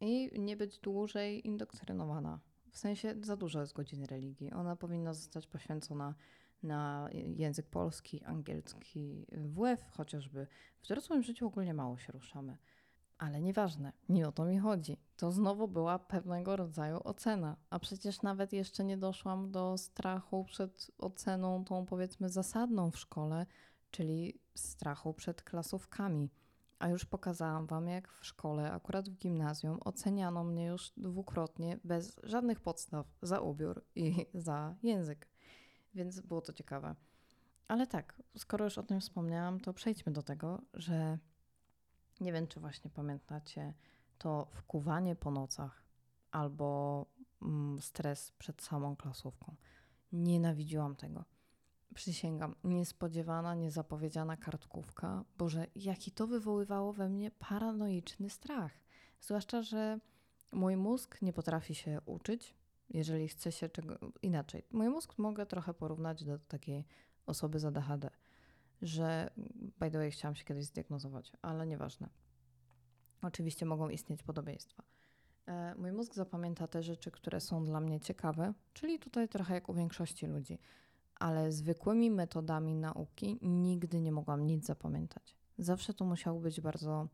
I 0.00 0.40
nie 0.40 0.56
być 0.56 0.78
dłużej 0.78 1.46
indoktrynowana. 1.46 2.40
W 2.70 2.78
sensie 2.78 3.14
za 3.22 3.36
dużo 3.36 3.60
jest 3.60 3.72
godzin 3.72 4.04
religii. 4.04 4.52
Ona 4.52 4.76
powinna 4.76 5.14
zostać 5.14 5.46
poświęcona 5.46 6.14
na 6.62 7.08
język 7.12 7.66
polski, 7.66 8.24
angielski, 8.24 9.26
WF 9.32 9.90
chociażby. 9.90 10.46
W 10.82 10.86
dorosłym 10.86 11.22
życiu 11.22 11.46
ogólnie 11.46 11.74
mało 11.74 11.98
się 11.98 12.12
ruszamy. 12.12 12.56
Ale 13.18 13.40
nieważne, 13.40 13.92
nie 14.08 14.28
o 14.28 14.32
to 14.32 14.44
mi 14.44 14.58
chodzi. 14.58 14.96
To 15.16 15.32
znowu 15.32 15.68
była 15.68 15.98
pewnego 15.98 16.56
rodzaju 16.56 17.00
ocena, 17.04 17.56
a 17.70 17.78
przecież 17.78 18.22
nawet 18.22 18.52
jeszcze 18.52 18.84
nie 18.84 18.96
doszłam 18.96 19.50
do 19.50 19.78
strachu 19.78 20.44
przed 20.44 20.90
oceną, 20.98 21.64
tą 21.64 21.86
powiedzmy 21.86 22.28
zasadną 22.28 22.90
w 22.90 22.98
szkole, 22.98 23.46
czyli 23.90 24.40
strachu 24.54 25.14
przed 25.14 25.42
klasówkami. 25.42 26.30
A 26.78 26.88
już 26.88 27.04
pokazałam 27.04 27.66
Wam, 27.66 27.88
jak 27.88 28.08
w 28.08 28.26
szkole, 28.26 28.72
akurat 28.72 29.08
w 29.08 29.18
gimnazjum, 29.18 29.78
oceniano 29.84 30.44
mnie 30.44 30.66
już 30.66 30.92
dwukrotnie 30.96 31.78
bez 31.84 32.20
żadnych 32.22 32.60
podstaw 32.60 33.06
za 33.22 33.40
ubiór 33.40 33.84
i 33.94 34.26
za 34.34 34.74
język. 34.82 35.28
Więc 35.94 36.20
było 36.20 36.40
to 36.40 36.52
ciekawe. 36.52 36.94
Ale 37.68 37.86
tak, 37.86 38.22
skoro 38.36 38.64
już 38.64 38.78
o 38.78 38.82
tym 38.82 39.00
wspomniałam, 39.00 39.60
to 39.60 39.72
przejdźmy 39.72 40.12
do 40.12 40.22
tego, 40.22 40.62
że 40.74 41.18
nie 42.20 42.32
wiem, 42.32 42.46
czy 42.46 42.60
właśnie 42.60 42.90
pamiętacie 42.90 43.74
to 44.18 44.48
wkuwanie 44.50 45.16
po 45.16 45.30
nocach 45.30 45.84
albo 46.30 47.06
mm, 47.42 47.80
stres 47.80 48.32
przed 48.32 48.62
samą 48.62 48.96
klasówką. 48.96 49.56
Nienawidziłam 50.12 50.96
tego 50.96 51.24
przysięgam, 51.94 52.54
niespodziewana, 52.64 53.54
niezapowiedziana 53.54 54.36
kartkówka. 54.36 55.24
Boże, 55.38 55.66
jaki 55.74 56.10
to 56.10 56.26
wywoływało 56.26 56.92
we 56.92 57.08
mnie 57.08 57.30
paranoiczny 57.30 58.30
strach. 58.30 58.72
Zwłaszcza, 59.20 59.62
że 59.62 59.98
mój 60.52 60.76
mózg 60.76 61.22
nie 61.22 61.32
potrafi 61.32 61.74
się 61.74 62.00
uczyć, 62.06 62.54
jeżeli 62.90 63.28
chce 63.28 63.52
się 63.52 63.68
czego 63.68 63.98
inaczej. 64.22 64.62
Mój 64.70 64.88
mózg 64.88 65.18
mogę 65.18 65.46
trochę 65.46 65.74
porównać 65.74 66.24
do 66.24 66.38
takiej 66.38 66.84
osoby 67.26 67.58
z 67.58 67.64
ADHD. 67.64 68.10
że 68.82 69.30
by 69.78 69.90
the 69.90 69.98
way 69.98 70.10
chciałam 70.10 70.34
się 70.34 70.44
kiedyś 70.44 70.64
zdiagnozować, 70.64 71.32
ale 71.42 71.66
nieważne. 71.66 72.08
Oczywiście 73.22 73.66
mogą 73.66 73.88
istnieć 73.88 74.22
podobieństwa. 74.22 74.82
E, 75.46 75.74
mój 75.74 75.92
mózg 75.92 76.14
zapamięta 76.14 76.68
te 76.68 76.82
rzeczy, 76.82 77.10
które 77.10 77.40
są 77.40 77.64
dla 77.64 77.80
mnie 77.80 78.00
ciekawe, 78.00 78.54
czyli 78.72 78.98
tutaj 78.98 79.28
trochę 79.28 79.54
jak 79.54 79.68
u 79.68 79.74
większości 79.74 80.26
ludzi, 80.26 80.58
ale 81.14 81.52
zwykłymi 81.52 82.10
metodami 82.10 82.76
nauki 82.76 83.38
nigdy 83.42 84.00
nie 84.00 84.12
mogłam 84.12 84.46
nic 84.46 84.66
zapamiętać. 84.66 85.36
Zawsze 85.58 85.94
to 85.94 86.04
musiał 86.04 86.40
być 86.40 86.60
bardzo 86.60 87.08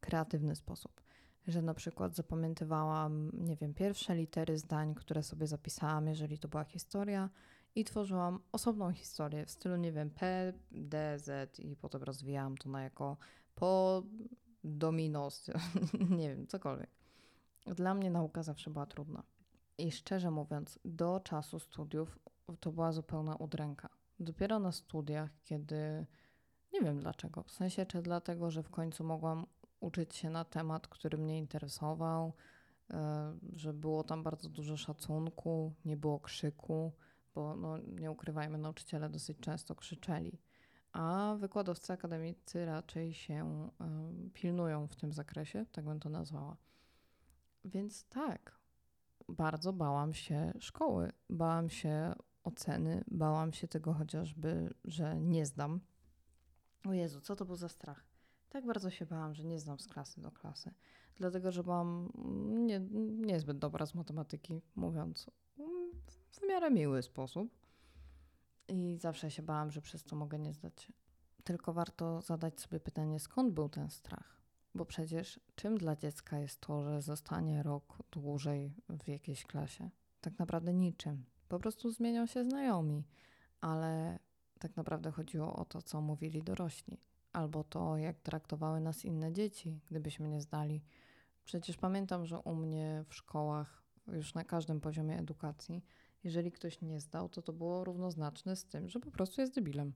kreatywny 0.00 0.56
sposób, 0.56 1.00
że 1.46 1.62
na 1.62 1.74
przykład 1.74 2.14
zapamiętywałam, 2.14 3.30
nie 3.32 3.56
wiem, 3.56 3.74
pierwsze 3.74 4.14
litery 4.14 4.58
zdań, 4.58 4.94
które 4.94 5.22
sobie 5.22 5.46
zapisałam, 5.46 6.08
jeżeli 6.08 6.38
to 6.38 6.48
była 6.48 6.64
historia, 6.64 7.30
i 7.74 7.84
tworzyłam 7.84 8.40
osobną 8.52 8.92
historię 8.92 9.46
w 9.46 9.50
stylu, 9.50 9.76
nie 9.76 9.92
wiem, 9.92 10.10
P, 10.10 10.52
D, 10.70 11.18
Z 11.18 11.60
i 11.60 11.76
potem 11.76 12.02
rozwijałam 12.02 12.56
to 12.56 12.68
na 12.68 12.82
jako 12.82 13.16
po 13.54 14.02
dominos, 14.64 15.50
nie 16.18 16.28
wiem, 16.28 16.46
cokolwiek. 16.46 16.90
Dla 17.66 17.94
mnie 17.94 18.10
nauka 18.10 18.42
zawsze 18.42 18.70
była 18.70 18.86
trudna. 18.86 19.22
I 19.78 19.92
szczerze 19.92 20.30
mówiąc, 20.30 20.78
do 20.84 21.20
czasu 21.20 21.58
studiów 21.58 22.18
to 22.60 22.72
była 22.72 22.92
zupełna 22.92 23.36
udręka. 23.36 23.88
Dopiero 24.20 24.58
na 24.58 24.72
studiach, 24.72 25.30
kiedy 25.42 26.06
nie 26.72 26.80
wiem 26.80 27.00
dlaczego, 27.00 27.42
w 27.42 27.50
sensie 27.50 27.86
czy 27.86 28.02
dlatego, 28.02 28.50
że 28.50 28.62
w 28.62 28.70
końcu 28.70 29.04
mogłam 29.04 29.46
uczyć 29.84 30.16
się 30.16 30.30
na 30.30 30.44
temat, 30.44 30.88
który 30.88 31.18
mnie 31.18 31.38
interesował, 31.38 32.32
e, 32.90 33.36
że 33.56 33.72
było 33.72 34.04
tam 34.04 34.22
bardzo 34.22 34.48
dużo 34.48 34.76
szacunku, 34.76 35.74
nie 35.84 35.96
było 35.96 36.20
krzyku, 36.20 36.92
bo 37.34 37.56
no, 37.56 37.78
nie 37.78 38.10
ukrywajmy, 38.10 38.58
nauczyciele 38.58 39.08
dosyć 39.08 39.38
często 39.38 39.74
krzyczeli, 39.74 40.38
a 40.92 41.34
wykładowcy 41.38 41.92
akademicy 41.92 42.66
raczej 42.66 43.14
się 43.14 43.68
y, 44.26 44.30
pilnują 44.30 44.86
w 44.86 44.96
tym 44.96 45.12
zakresie, 45.12 45.66
tak 45.72 45.84
bym 45.84 46.00
to 46.00 46.08
nazwała. 46.08 46.56
Więc 47.64 48.04
tak, 48.04 48.58
bardzo 49.28 49.72
bałam 49.72 50.14
się 50.14 50.52
szkoły, 50.60 51.12
bałam 51.30 51.70
się 51.70 52.12
oceny, 52.44 53.04
bałam 53.10 53.52
się 53.52 53.68
tego 53.68 53.94
chociażby, 53.94 54.74
że 54.84 55.20
nie 55.20 55.46
zdam. 55.46 55.80
O 56.86 56.92
Jezu, 56.92 57.20
co 57.20 57.36
to 57.36 57.44
był 57.44 57.56
za 57.56 57.68
strach? 57.68 58.03
Tak 58.54 58.66
bardzo 58.66 58.90
się 58.90 59.06
bałam, 59.06 59.34
że 59.34 59.44
nie 59.44 59.58
znam 59.58 59.78
z 59.78 59.88
klasy 59.88 60.20
do 60.20 60.30
klasy, 60.30 60.74
dlatego 61.16 61.52
że 61.52 61.62
byłam 61.62 62.12
nie, 62.66 62.80
niezbyt 63.26 63.58
dobra 63.58 63.86
z 63.86 63.94
matematyki, 63.94 64.62
mówiąc 64.76 65.30
w 66.30 66.48
miarę 66.48 66.70
miły 66.70 67.02
sposób. 67.02 67.50
I 68.68 68.96
zawsze 69.00 69.30
się 69.30 69.42
bałam, 69.42 69.70
że 69.70 69.82
przez 69.82 70.04
to 70.04 70.16
mogę 70.16 70.38
nie 70.38 70.52
zdać. 70.52 70.92
Tylko 71.44 71.72
warto 71.72 72.22
zadać 72.22 72.60
sobie 72.60 72.80
pytanie, 72.80 73.20
skąd 73.20 73.54
był 73.54 73.68
ten 73.68 73.90
strach? 73.90 74.40
Bo 74.74 74.84
przecież 74.84 75.40
czym 75.54 75.78
dla 75.78 75.96
dziecka 75.96 76.38
jest 76.38 76.60
to, 76.60 76.82
że 76.82 77.02
zostanie 77.02 77.62
rok 77.62 77.98
dłużej 78.10 78.74
w 78.88 79.08
jakiejś 79.08 79.44
klasie? 79.44 79.90
Tak 80.20 80.38
naprawdę 80.38 80.74
niczym. 80.74 81.24
Po 81.48 81.58
prostu 81.58 81.90
zmienią 81.90 82.26
się 82.26 82.44
znajomi, 82.44 83.04
ale 83.60 84.18
tak 84.58 84.76
naprawdę 84.76 85.10
chodziło 85.10 85.56
o 85.56 85.64
to, 85.64 85.82
co 85.82 86.00
mówili 86.00 86.42
dorośli, 86.42 87.00
albo 87.34 87.64
to, 87.64 87.96
jak 87.96 88.20
traktowały 88.20 88.80
nas 88.80 89.04
inne 89.04 89.32
dzieci, 89.32 89.80
gdybyśmy 89.86 90.28
nie 90.28 90.40
zdali. 90.40 90.82
Przecież 91.44 91.76
pamiętam, 91.76 92.26
że 92.26 92.38
u 92.38 92.54
mnie 92.54 93.04
w 93.08 93.14
szkołach, 93.14 93.84
już 94.06 94.34
na 94.34 94.44
każdym 94.44 94.80
poziomie 94.80 95.18
edukacji, 95.18 95.84
jeżeli 96.24 96.52
ktoś 96.52 96.80
nie 96.80 97.00
zdał, 97.00 97.28
to 97.28 97.42
to 97.42 97.52
było 97.52 97.84
równoznaczne 97.84 98.56
z 98.56 98.64
tym, 98.64 98.88
że 98.88 99.00
po 99.00 99.10
prostu 99.10 99.40
jest 99.40 99.54
debilem. 99.54 99.94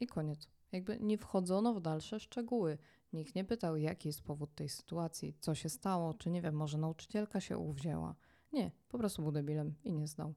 I 0.00 0.06
koniec. 0.06 0.48
Jakby 0.72 0.98
nie 1.00 1.18
wchodzono 1.18 1.74
w 1.74 1.80
dalsze 1.80 2.20
szczegóły. 2.20 2.78
Nikt 3.12 3.34
nie 3.34 3.44
pytał, 3.44 3.76
jaki 3.76 4.08
jest 4.08 4.22
powód 4.22 4.54
tej 4.54 4.68
sytuacji, 4.68 5.36
co 5.40 5.54
się 5.54 5.68
stało, 5.68 6.14
czy 6.14 6.30
nie 6.30 6.42
wiem, 6.42 6.54
może 6.54 6.78
nauczycielka 6.78 7.40
się 7.40 7.58
uwzięła. 7.58 8.14
Nie, 8.52 8.70
po 8.88 8.98
prostu 8.98 9.22
był 9.22 9.32
debilem 9.32 9.74
i 9.84 9.92
nie 9.92 10.06
zdał. 10.06 10.34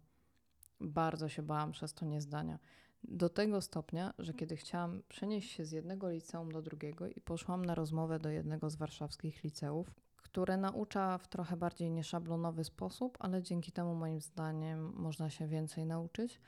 Bardzo 0.82 1.30
się 1.30 1.44
bałam 1.44 1.72
przez 1.72 1.94
to 1.94 2.06
niezdania. 2.06 2.60
Do 3.08 3.30
tego 3.30 3.62
stopnia, 3.62 4.14
że 4.20 4.34
kiedy 4.34 4.56
chciałam 4.56 5.02
przenieść 5.10 5.52
się 5.52 5.66
z 5.66 5.72
jednego 5.72 6.10
liceum 6.10 6.52
do 6.52 6.62
drugiego 6.62 7.08
i 7.08 7.22
poszłam 7.22 7.66
na 7.66 7.76
rozmowę 7.76 8.20
do 8.20 8.30
jednego 8.30 8.70
z 8.70 8.76
warszawskich 8.76 9.44
liceów, 9.44 9.92
które 10.18 10.58
naucza 10.58 11.18
w 11.18 11.28
trochę 11.28 11.58
bardziej 11.58 11.92
nieszablonowy 11.92 12.64
sposób, 12.64 13.18
ale 13.20 13.44
dzięki 13.44 13.72
temu 13.72 13.96
moim 13.96 14.22
zdaniem 14.22 14.94
można 14.96 15.30
się 15.30 15.48
więcej 15.48 15.86
nauczyć. 15.86 16.42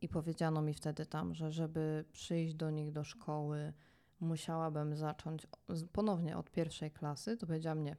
I 0.00 0.08
powiedziano 0.08 0.62
mi 0.62 0.74
wtedy 0.74 1.06
tam, 1.06 1.34
że 1.34 1.52
żeby 1.52 2.04
przyjść 2.12 2.54
do 2.54 2.70
nich 2.70 2.92
do 2.92 3.04
szkoły, 3.04 3.72
musiałabym 4.20 4.96
zacząć 4.96 5.46
ponownie 5.92 6.36
od 6.36 6.50
pierwszej 6.50 6.90
klasy, 6.90 7.36
to 7.36 7.46
powiedziałam 7.46 7.82
nie. 7.82 7.96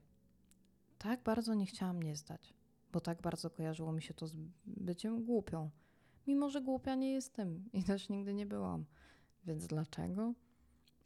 Tak 0.98 1.24
bardzo 1.24 1.54
nie 1.54 1.66
chciałam 1.66 2.04
nie 2.04 2.16
zdać, 2.16 2.54
bo 2.92 3.02
tak 3.02 3.22
bardzo 3.22 3.50
kojarzyło 3.50 3.92
mi 3.92 4.02
się 4.02 4.14
to 4.14 4.28
z 4.28 4.36
byciem 4.66 5.26
głupią. 5.26 5.70
Mimo, 6.28 6.50
że 6.50 6.62
głupia 6.62 6.96
nie 6.96 7.14
jestem 7.14 7.70
i 7.74 7.84
też 7.84 8.10
nigdy 8.10 8.34
nie 8.34 8.46
byłam. 8.46 8.86
Więc 9.46 9.68
dlaczego? 9.68 10.34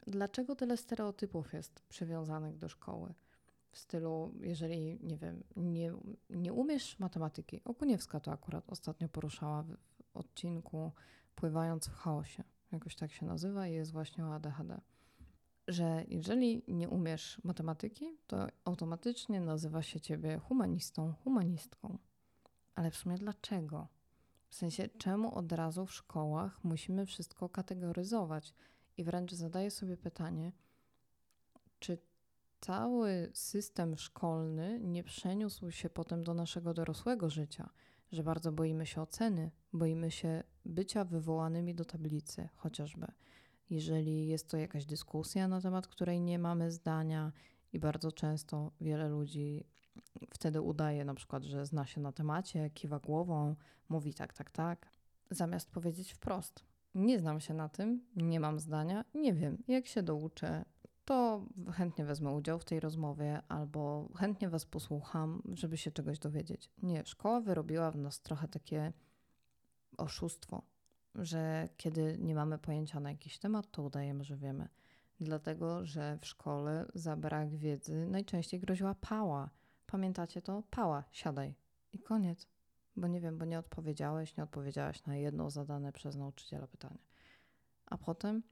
Dlaczego 0.08 0.55
tyle 0.55 0.77
stereotypów 0.77 1.53
jest 1.53 1.82
przywiązanych 1.89 2.58
do 2.58 2.69
szkoły? 2.69 3.13
w 3.71 3.77
stylu, 3.77 4.34
jeżeli, 4.39 4.99
nie 5.03 5.17
wiem, 5.17 5.43
nie, 5.55 5.93
nie 6.29 6.53
umiesz 6.53 6.99
matematyki. 6.99 7.62
Okuniewska 7.65 8.19
to 8.19 8.32
akurat 8.32 8.69
ostatnio 8.69 9.10
poruszała 9.10 9.63
w, 9.63 9.75
odcinku 10.13 10.91
Pływając 11.36 11.88
w 11.88 11.93
chaosie. 11.93 12.43
Jakoś 12.71 12.95
tak 12.95 13.12
się 13.12 13.25
nazywa 13.25 13.67
i 13.67 13.73
jest 13.73 13.91
właśnie 13.91 14.25
o 14.25 14.34
ADHD. 14.34 14.82
Że 15.67 16.03
jeżeli 16.08 16.63
nie 16.67 16.89
umiesz 16.89 17.41
matematyki, 17.43 18.17
to 18.27 18.47
automatycznie 18.65 19.41
nazywa 19.41 19.82
się 19.82 19.99
ciebie 19.99 20.38
humanistą, 20.38 21.13
humanistką. 21.23 21.97
Ale 22.75 22.91
w 22.91 22.95
sumie 22.95 23.17
dlaczego? 23.17 23.88
W 24.49 24.55
sensie, 24.55 24.89
czemu 24.97 25.35
od 25.35 25.51
razu 25.51 25.85
w 25.85 25.93
szkołach 25.93 26.63
musimy 26.63 27.05
wszystko 27.05 27.49
kategoryzować? 27.49 28.53
I 28.97 29.03
wręcz 29.03 29.33
zadaję 29.33 29.71
sobie 29.71 29.97
pytanie, 29.97 30.51
czy 31.79 31.97
cały 32.62 33.29
system 33.33 33.97
szkolny 33.97 34.79
nie 34.79 35.03
przeniósł 35.03 35.71
się 35.71 35.89
potem 35.89 36.23
do 36.23 36.33
naszego 36.33 36.73
dorosłego 36.73 37.29
życia, 37.29 37.69
że 38.12 38.23
bardzo 38.23 38.51
boimy 38.51 38.85
się 38.85 39.01
oceny, 39.01 39.51
boimy 39.73 40.12
się 40.12 40.43
bycia 40.65 41.05
wywołanymi 41.05 41.75
do 41.75 41.85
tablicy 41.85 42.49
chociażby. 42.55 43.07
Jeżeli 43.69 44.27
jest 44.27 44.49
to 44.49 44.57
jakaś 44.57 44.85
dyskusja 44.85 45.47
na 45.47 45.62
temat, 45.62 45.88
której 45.88 46.21
nie 46.21 46.39
mamy 46.39 46.71
zdania, 46.71 47.31
i 47.73 47.79
bardzo 47.79 48.12
często 48.12 48.71
wiele 48.82 49.10
ludzi 49.10 49.65
wtedy 50.34 50.62
udaje 50.62 51.05
na 51.05 51.13
przykład, 51.13 51.43
że 51.43 51.65
zna 51.65 51.86
się 51.86 52.01
na 52.01 52.12
temacie, 52.12 52.69
kiwa 52.69 52.99
głową, 52.99 53.55
mówi 53.89 54.13
tak, 54.13 54.34
tak, 54.34 54.51
tak, 54.51 54.89
zamiast 55.32 55.71
powiedzieć 55.71 56.13
wprost. 56.13 56.65
Nie 56.95 57.19
znam 57.19 57.39
się 57.39 57.53
na 57.53 57.69
tym, 57.69 58.05
nie 58.15 58.39
mam 58.39 58.60
zdania, 58.60 59.05
nie 59.13 59.34
wiem, 59.34 59.63
jak 59.67 59.86
się 59.86 60.03
douczę, 60.03 60.65
to 61.05 61.45
chętnie 61.71 62.05
wezmę 62.05 62.32
udział 62.32 62.60
w 62.60 62.65
tej 62.65 62.79
rozmowie 62.79 63.41
albo 63.47 64.10
chętnie 64.15 64.49
Was 64.49 64.65
posłucham, 64.65 65.41
żeby 65.53 65.77
się 65.77 65.91
czegoś 65.91 66.19
dowiedzieć. 66.19 66.71
Nie, 66.84 67.05
szkoła 67.05 67.41
wyrobiła 67.41 67.91
w 67.91 67.97
nas 67.97 68.21
trochę 68.21 68.47
takie 68.47 68.93
oszustwo, 69.97 70.62
że 71.15 71.69
kiedy 71.77 72.17
nie 72.19 72.36
mamy 72.36 72.58
pojęcia 72.58 72.99
na 72.99 73.12
jakiś 73.12 73.39
temat, 73.39 73.71
to 73.71 73.84
udajemy, 73.84 74.23
że 74.23 74.38
wiemy. 74.38 74.67
Dlatego, 75.19 75.86
że 75.86 76.17
w 76.21 76.25
szkole 76.25 76.86
za 76.93 77.15
brak 77.15 77.55
wiedzy 77.55 78.05
najczęściej 78.05 78.60
groziła 78.60 78.95
pała. 78.95 79.49
Pamiętacie 79.86 80.41
to? 80.41 80.63
Pała, 80.69 81.03
siadaj. 81.12 81.55
I 81.93 81.99
koniec. 81.99 82.47
Bo 82.95 83.08
nie 83.08 83.21
wiem, 83.21 83.38
bo 83.38 83.45
nie 83.45 83.60
odpowiedziałeś, 83.60 84.38
nie 84.38 84.43
odpowiedziałaś 84.43 85.05
na 85.05 85.15
jedno 85.15 85.49
zadane 85.49 85.93
przez 85.93 86.15
nauczyciela 86.15 86.67
pytanie. 86.67 86.99
A 87.86 87.97
potem 87.97 88.43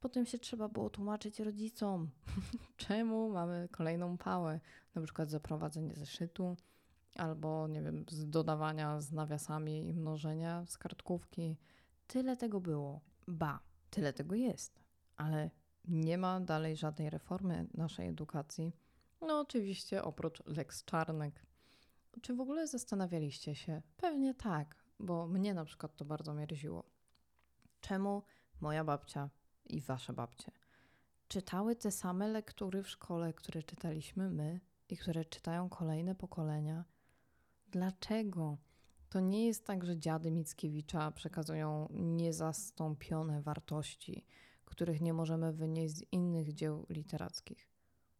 Potem 0.00 0.26
się 0.26 0.38
trzeba 0.38 0.68
było 0.68 0.90
tłumaczyć 0.90 1.40
rodzicom, 1.40 2.10
czemu 2.76 3.30
mamy 3.30 3.68
kolejną 3.72 4.18
pałę, 4.18 4.60
na 4.94 5.02
przykład 5.02 5.30
za 5.30 5.40
prowadzenie 5.40 5.94
zeszytu, 5.94 6.56
albo 7.16 7.68
nie 7.68 7.82
wiem, 7.82 8.04
z 8.08 8.30
dodawania 8.30 9.00
z 9.00 9.12
nawiasami 9.12 9.88
i 9.88 9.94
mnożenia 9.94 10.66
z 10.66 10.78
kartkówki. 10.78 11.56
Tyle 12.06 12.36
tego 12.36 12.60
było. 12.60 13.00
Ba, 13.28 13.60
tyle 13.90 14.12
tego 14.12 14.34
jest, 14.34 14.80
ale 15.16 15.50
nie 15.84 16.18
ma 16.18 16.40
dalej 16.40 16.76
żadnej 16.76 17.10
reformy 17.10 17.66
naszej 17.74 18.08
edukacji. 18.08 18.72
No, 19.20 19.40
oczywiście, 19.40 20.02
oprócz 20.02 20.42
Lex 20.46 20.84
Czarnek. 20.84 21.46
Czy 22.22 22.34
w 22.34 22.40
ogóle 22.40 22.66
zastanawialiście 22.66 23.54
się? 23.54 23.82
Pewnie 23.96 24.34
tak, 24.34 24.76
bo 25.00 25.26
mnie 25.26 25.54
na 25.54 25.64
przykład 25.64 25.96
to 25.96 26.04
bardzo 26.04 26.34
mierziło. 26.34 26.84
Czemu 27.80 28.22
moja 28.60 28.84
babcia 28.84 29.30
i 29.66 29.80
wasze 29.80 30.12
babcie 30.12 30.52
czytały 31.28 31.76
te 31.76 31.90
same 31.90 32.28
lektury 32.28 32.82
w 32.82 32.88
szkole, 32.88 33.32
które 33.32 33.62
czytaliśmy 33.62 34.30
my 34.30 34.60
i 34.88 34.96
które 34.96 35.24
czytają 35.24 35.68
kolejne 35.68 36.14
pokolenia. 36.14 36.84
Dlaczego? 37.70 38.58
To 39.08 39.20
nie 39.20 39.46
jest 39.46 39.66
tak, 39.66 39.84
że 39.84 39.98
dziady 39.98 40.30
Mickiewicza 40.30 41.10
przekazują 41.10 41.88
niezastąpione 41.90 43.42
wartości, 43.42 44.24
których 44.70 45.00
nie 45.00 45.12
możemy 45.12 45.52
wynieść 45.52 45.94
z 45.96 46.04
innych 46.12 46.52
dzieł 46.52 46.86
literackich. 46.90 47.68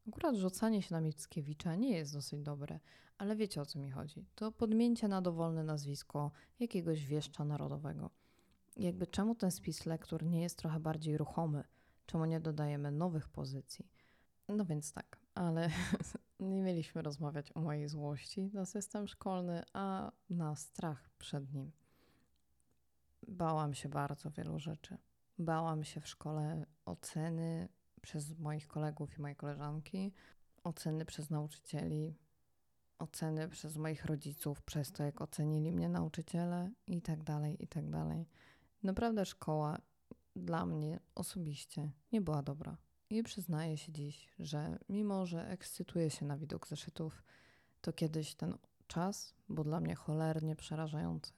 Akurat 0.08 0.36
rzucanie 0.36 0.82
się 0.82 0.94
na 0.94 1.00
Mickiewicza 1.00 1.74
nie 1.74 1.90
jest 1.90 2.12
dosyć 2.12 2.40
dobre, 2.40 2.80
ale 3.18 3.36
wiecie 3.36 3.60
o 3.60 3.66
co 3.66 3.78
mi 3.78 3.90
chodzi. 3.90 4.26
To 4.34 4.52
podmięcie 4.52 5.08
na 5.08 5.22
dowolne 5.22 5.64
nazwisko 5.64 6.30
jakiegoś 6.60 7.06
wieszcza 7.06 7.44
narodowego. 7.44 8.10
Jakby 8.76 9.06
czemu 9.06 9.34
ten 9.34 9.50
spis 9.50 9.86
lektur 9.86 10.24
nie 10.24 10.42
jest 10.42 10.58
trochę 10.58 10.80
bardziej 10.80 11.18
ruchomy? 11.18 11.64
Czemu 12.06 12.24
nie 12.24 12.40
dodajemy 12.40 12.90
nowych 12.90 13.28
pozycji? 13.28 13.88
No 14.48 14.64
więc 14.64 14.92
tak, 14.92 15.18
ale 15.34 15.70
nie 16.40 16.62
mieliśmy 16.62 17.02
rozmawiać 17.02 17.56
o 17.56 17.60
mojej 17.60 17.88
złości 17.88 18.50
na 18.52 18.64
system 18.64 19.08
szkolny, 19.08 19.62
a 19.72 20.12
na 20.30 20.56
strach 20.56 21.10
przed 21.18 21.54
nim. 21.54 21.72
Bałam 23.28 23.74
się 23.74 23.88
bardzo 23.88 24.30
wielu 24.30 24.58
rzeczy. 24.58 24.98
Bałam 25.38 25.84
się 25.84 26.00
w 26.00 26.08
szkole 26.08 26.66
oceny 26.84 27.68
przez 28.02 28.38
moich 28.38 28.68
kolegów 28.68 29.18
i 29.18 29.20
moje 29.20 29.34
koleżanki, 29.34 30.12
oceny 30.64 31.04
przez 31.04 31.30
nauczycieli, 31.30 32.14
oceny 32.98 33.48
przez 33.48 33.76
moich 33.76 34.04
rodziców, 34.04 34.62
przez 34.62 34.92
to, 34.92 35.04
jak 35.04 35.20
ocenili 35.20 35.72
mnie 35.72 35.88
nauczyciele 35.88 36.70
i 36.86 37.02
tak 37.02 37.22
dalej, 37.22 37.64
i 37.64 37.68
tak 37.68 37.90
dalej. 37.90 38.26
Naprawdę 38.82 39.26
szkoła 39.26 39.78
dla 40.36 40.66
mnie 40.66 41.00
osobiście 41.14 41.90
nie 42.12 42.20
była 42.20 42.42
dobra. 42.42 42.76
I 43.10 43.22
przyznaję 43.22 43.76
się 43.76 43.92
dziś, 43.92 44.28
że 44.38 44.78
mimo, 44.88 45.26
że 45.26 45.48
ekscytuję 45.48 46.10
się 46.10 46.26
na 46.26 46.36
widok 46.36 46.66
zeszytów, 46.66 47.22
to 47.80 47.92
kiedyś 47.92 48.34
ten 48.34 48.58
czas 48.86 49.34
był 49.48 49.64
dla 49.64 49.80
mnie 49.80 49.94
cholernie 49.94 50.56
przerażający. 50.56 51.32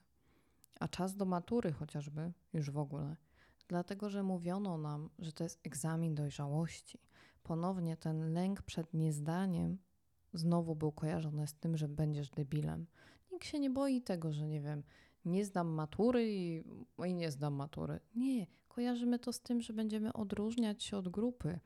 A 0.79 0.87
czas 0.87 1.15
do 1.15 1.25
matury 1.25 1.71
chociażby 1.71 2.33
już 2.53 2.71
w 2.71 2.77
ogóle. 2.77 3.15
Dlatego, 3.71 4.09
że 4.09 4.23
mówiono 4.23 4.77
nam, 4.77 5.09
że 5.19 5.31
to 5.31 5.43
jest 5.43 5.59
egzamin 5.63 6.15
dojrzałości. 6.15 6.99
Ponownie 7.43 7.97
ten 7.97 8.33
lęk 8.33 8.61
przed 8.61 8.93
niezdaniem 8.93 9.77
znowu 10.33 10.75
był 10.75 10.91
kojarzony 10.91 11.47
z 11.47 11.53
tym, 11.53 11.77
że 11.77 11.87
będziesz 11.87 12.29
debilem. 12.29 12.85
Nikt 13.31 13.47
się 13.47 13.59
nie 13.59 13.69
boi 13.69 14.01
tego, 14.01 14.33
że 14.33 14.47
nie 14.47 14.61
wiem, 14.61 14.83
nie 15.25 15.45
zdam 15.45 15.67
matury 15.67 16.33
i, 16.33 16.63
i 17.07 17.13
nie 17.13 17.31
zdam 17.31 17.53
matury. 17.53 17.99
Nie, 18.15 18.47
kojarzymy 18.67 19.19
to 19.19 19.33
z 19.33 19.41
tym, 19.41 19.61
że 19.61 19.73
będziemy 19.73 20.13
odróżniać 20.13 20.83
się 20.83 20.97
od 20.97 21.09
grupy, 21.09 21.59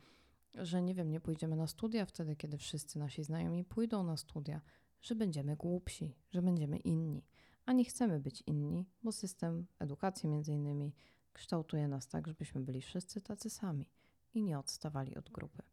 że 0.56 0.82
nie 0.82 0.94
wiem, 0.94 1.12
nie 1.12 1.20
pójdziemy 1.20 1.56
na 1.56 1.68
studia 1.68 2.06
wtedy, 2.06 2.36
kiedy 2.36 2.58
wszyscy 2.58 3.00
nasi 3.00 3.24
znajomi 3.24 3.64
pójdą 3.64 4.04
na 4.04 4.18
studia, 4.18 4.62
że 5.02 5.16
będziemy 5.16 5.56
głupsi, 5.56 6.16
że 6.32 6.42
będziemy 6.42 6.78
inni. 6.78 7.24
A 7.66 7.74
nie 7.74 7.86
chcemy 7.86 8.20
być 8.20 8.44
inni, 8.48 8.86
bo 9.04 9.12
system 9.12 9.68
edukacji 9.80 10.30
między 10.30 10.54
innymi 10.54 10.94
kształtuje 11.36 11.88
nas 11.88 12.08
tak, 12.08 12.28
żebyśmy 12.28 12.62
byli 12.62 12.82
wszyscy 12.82 13.22
tacy 13.22 13.50
sami 13.50 13.90
i 14.34 14.44
nie 14.44 14.60
odstawali 14.60 15.16
od 15.16 15.30
grupy. 15.30 15.64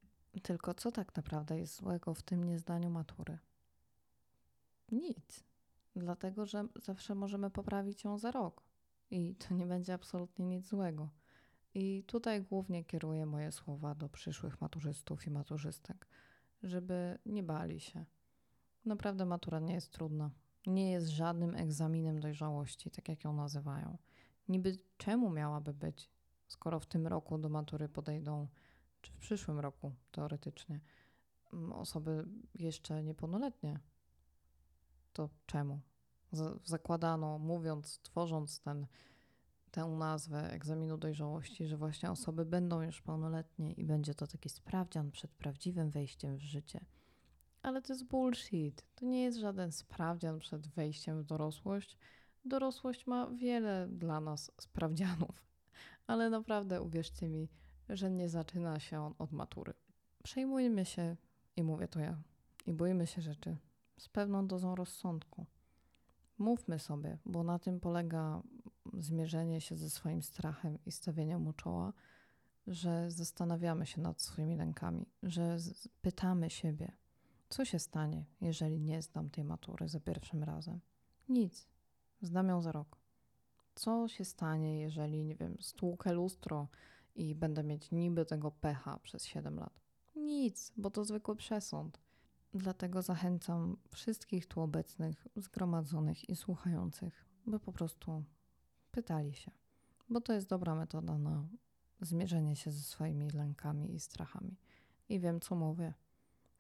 Tylko 0.43 0.75
co 0.75 0.93
tak 0.93 1.17
naprawdę 1.17 1.59
jest 1.59 1.77
złego 1.77 2.15
w 2.15 2.23
tym 2.23 2.45
niezdaniu 2.45 2.91
matury? 2.91 3.39
Nic. 4.93 5.45
Dlatego, 5.97 6.47
że 6.47 6.69
zawsze 6.83 7.15
możemy 7.15 7.51
poprawić 7.51 8.05
ją 8.05 8.19
za 8.19 8.31
rok 8.31 8.63
i 9.11 9.35
to 9.35 9.55
nie 9.55 9.67
będzie 9.67 9.95
absolutnie 9.95 10.47
nic 10.47 10.69
złego. 10.69 11.09
I 11.75 12.05
tutaj 12.07 12.43
głównie 12.43 12.85
kieruję 12.85 13.27
moje 13.27 13.53
słowa 13.53 13.95
do 13.95 14.09
przyszłych 14.09 14.61
maturzystów 14.61 15.27
i 15.27 15.31
maturzystek, 15.31 16.09
żeby 16.63 17.19
nie 17.27 17.43
bali 17.43 17.81
się. 17.81 18.05
Naprawdę 18.85 19.27
matura 19.27 19.61
nie 19.61 19.75
jest 19.75 19.93
trudna. 19.93 20.31
Nie 20.67 20.91
jest 20.91 21.09
żadnym 21.09 21.57
egzaminem 21.57 22.21
dojrzałości, 22.21 22.91
tak 22.91 23.09
jak 23.09 23.25
ją 23.25 23.33
nazywają. 23.33 23.99
Niby 24.49 24.79
czemu 24.97 25.31
miałaby 25.31 25.75
być, 25.75 26.11
skoro 26.49 26.81
w 26.81 26.87
tym 26.87 27.07
roku 27.07 27.39
do 27.39 27.49
matury 27.49 27.89
podejdą, 27.89 28.49
czy 29.01 29.13
w 29.13 29.17
przyszłym 29.17 29.59
roku 29.59 29.93
teoretycznie, 30.11 30.81
mm, 31.53 31.73
osoby 31.73 32.25
jeszcze 32.55 33.03
niepełnoletnie? 33.03 33.81
To 35.13 35.31
czemu? 35.47 35.81
Zakładano, 36.65 37.39
mówiąc, 37.39 38.01
tworząc 38.03 38.61
ten 38.61 38.87
tę 39.73 39.87
nazwę 39.87 40.53
egzaminu 40.53 40.99
dojrzałości, 40.99 41.67
że 41.67 41.77
właśnie 41.77 42.11
osoby 42.11 42.45
będą 42.45 42.83
już 42.83 43.03
pełnoletnie 43.03 43.73
i 43.73 43.85
będzie 43.85 44.15
to 44.15 44.27
taki 44.27 44.49
sprawdzian 44.49 45.11
przed 45.11 45.31
prawdziwym 45.31 45.91
wejściem 45.91 46.37
w 46.37 46.43
życie. 46.43 46.85
Ale 47.63 47.83
to 47.83 47.93
jest 47.93 48.05
bullshit. 48.05 48.85
To 48.95 49.07
nie 49.07 49.23
jest 49.23 49.39
żaden 49.39 49.73
sprawdzian 49.73 50.39
przed 50.39 50.69
wejściem 50.69 51.23
w 51.23 51.25
dorosłość. 51.25 51.99
Dorosłość 52.45 53.07
ma 53.07 53.31
wiele 53.31 53.89
dla 53.89 54.21
nas 54.21 54.53
sprawdzianów, 54.61 55.47
ale 56.07 56.31
naprawdę 56.31 56.83
uwierzcie 56.83 57.29
mi, 57.29 57.49
że 57.89 58.11
nie 58.11 58.29
zaczyna 58.29 58.81
się 58.81 59.01
on 59.01 59.15
od 59.19 59.33
matury. 59.33 59.75
Przejmujmy 60.23 60.85
się, 60.85 61.17
i 61.57 61.63
mówię 61.63 61.89
to 61.89 62.01
ja, 62.01 62.23
i 62.67 62.73
bójmy 62.73 63.07
się 63.07 63.23
rzeczy 63.23 63.57
z 63.99 64.09
pewną 64.09 64.47
dozą 64.47 64.75
rozsądku. 64.75 65.47
Mówmy 66.39 66.79
sobie, 66.79 67.19
bo 67.27 67.43
na 67.43 67.59
tym 67.59 67.81
polega 67.81 68.43
zmierzenie 68.99 69.61
się 69.61 69.77
ze 69.77 69.91
swoim 69.91 70.23
strachem 70.23 70.79
i 70.87 70.93
stawienie 70.93 71.39
mu 71.39 71.53
czoła, 71.53 71.93
że 72.67 73.11
zastanawiamy 73.11 73.87
się 73.87 74.01
nad 74.01 74.23
swoimi 74.23 74.57
lękami, 74.57 75.07
że 75.23 75.57
pytamy 76.01 76.51
siebie, 76.51 76.93
co 77.49 77.65
się 77.65 77.79
stanie, 77.79 78.25
jeżeli 78.41 78.81
nie 78.81 79.03
zdam 79.03 79.31
tej 79.31 79.45
matury 79.45 79.89
za 79.89 80.01
pierwszym 80.01 80.43
razem. 80.43 80.81
Nic. 81.29 81.69
Zdam 82.23 82.49
ją 82.49 82.63
za 82.63 82.73
rok. 82.73 82.97
Co 83.75 84.09
się 84.09 84.25
stanie, 84.25 84.81
jeżeli, 84.81 85.25
nie 85.25 85.37
wiem, 85.37 85.57
stłukę 85.61 86.13
lustro 86.13 86.69
i 87.15 87.35
będę 87.35 87.63
mieć 87.63 87.91
niby 87.91 88.25
tego 88.25 88.51
pecha 88.51 88.99
przez 88.99 89.25
7 89.25 89.59
lat? 89.59 89.81
Nic, 90.17 90.73
bo 90.77 90.91
to 90.91 91.05
zwykły 91.05 91.37
przesąd. 91.37 92.01
Dlatego 92.55 93.03
zachęcam 93.03 93.77
wszystkich 93.91 94.47
tu 94.47 94.61
obecnych, 94.61 95.27
zgromadzonych 95.37 96.29
i 96.29 96.37
słuchających, 96.37 97.25
by 97.47 97.61
po 97.61 97.73
prostu 97.73 98.25
pytali 98.91 99.35
się, 99.35 99.51
bo 100.09 100.21
to 100.21 100.33
jest 100.33 100.49
dobra 100.49 100.75
metoda 100.75 101.19
na 101.19 101.45
zmierzenie 102.01 102.57
się 102.57 102.71
ze 102.71 102.83
swoimi 102.83 103.31
lękami 103.31 103.95
i 103.95 104.01
strachami. 104.01 104.57
I 105.09 105.21
wiem, 105.21 105.41
co 105.41 105.55
mówię, 105.55 105.95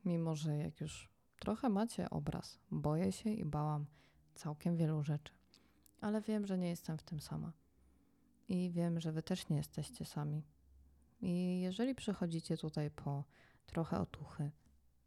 mimo 0.04 0.34
że 0.34 0.56
jak 0.56 0.80
już 0.80 1.08
trochę 1.40 1.68
macie 1.68 2.10
obraz, 2.10 2.58
boję 2.70 3.12
się 3.12 3.30
i 3.30 3.44
bałam 3.44 3.86
całkiem 4.34 4.76
wielu 4.76 5.02
rzeczy, 5.02 5.32
ale 6.02 6.20
wiem, 6.20 6.46
że 6.46 6.58
nie 6.58 6.68
jestem 6.68 6.98
w 6.98 7.02
tym 7.02 7.20
sama. 7.20 7.52
I 8.48 8.70
wiem, 8.70 9.00
że 9.00 9.12
wy 9.12 9.22
też 9.22 9.48
nie 9.48 9.56
jesteście 9.56 10.04
sami. 10.04 10.42
I 11.20 11.60
jeżeli 11.60 11.94
przychodzicie 11.94 12.56
tutaj 12.56 12.90
po 12.90 13.24
trochę 13.66 14.00
otuchy, 14.00 14.50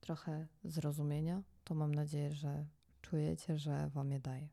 trochę 0.01 0.47
zrozumienia, 0.63 1.43
to 1.63 1.75
mam 1.75 1.95
nadzieję, 1.95 2.33
że 2.33 2.65
czujecie, 3.01 3.57
że 3.57 3.89
wam 3.89 4.11
je 4.11 4.19
daje. 4.19 4.49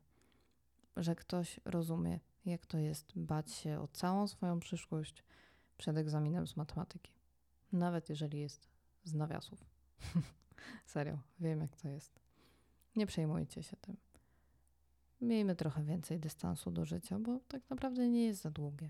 Że 0.97 1.15
ktoś 1.15 1.59
rozumie, 1.65 2.19
jak 2.45 2.65
to 2.65 2.77
jest 2.77 3.11
bać 3.15 3.51
się 3.51 3.79
o 3.79 3.87
całą 3.87 4.27
swoją 4.27 4.59
przyszłość 4.59 5.23
przed 5.77 5.97
egzaminem 5.97 6.47
z 6.47 6.57
matematyki. 6.57 7.11
Nawet 7.71 8.09
jeżeli 8.09 8.39
jest 8.39 8.69
z 9.03 9.13
nawiasów. 9.13 9.65
Serio, 10.85 11.19
wiem 11.39 11.61
jak 11.61 11.75
to 11.75 11.87
jest. 11.87 12.19
Nie 12.95 13.05
przejmujcie 13.05 13.63
się 13.63 13.77
tym. 13.77 13.97
Miejmy 15.23 15.55
trochę 15.55 15.83
więcej 15.83 16.19
dystansu 16.19 16.71
do 16.71 16.85
życia, 16.85 17.19
bo 17.19 17.39
tak 17.47 17.69
naprawdę 17.69 18.09
nie 18.09 18.25
jest 18.25 18.41
za 18.41 18.51
długie. 18.51 18.89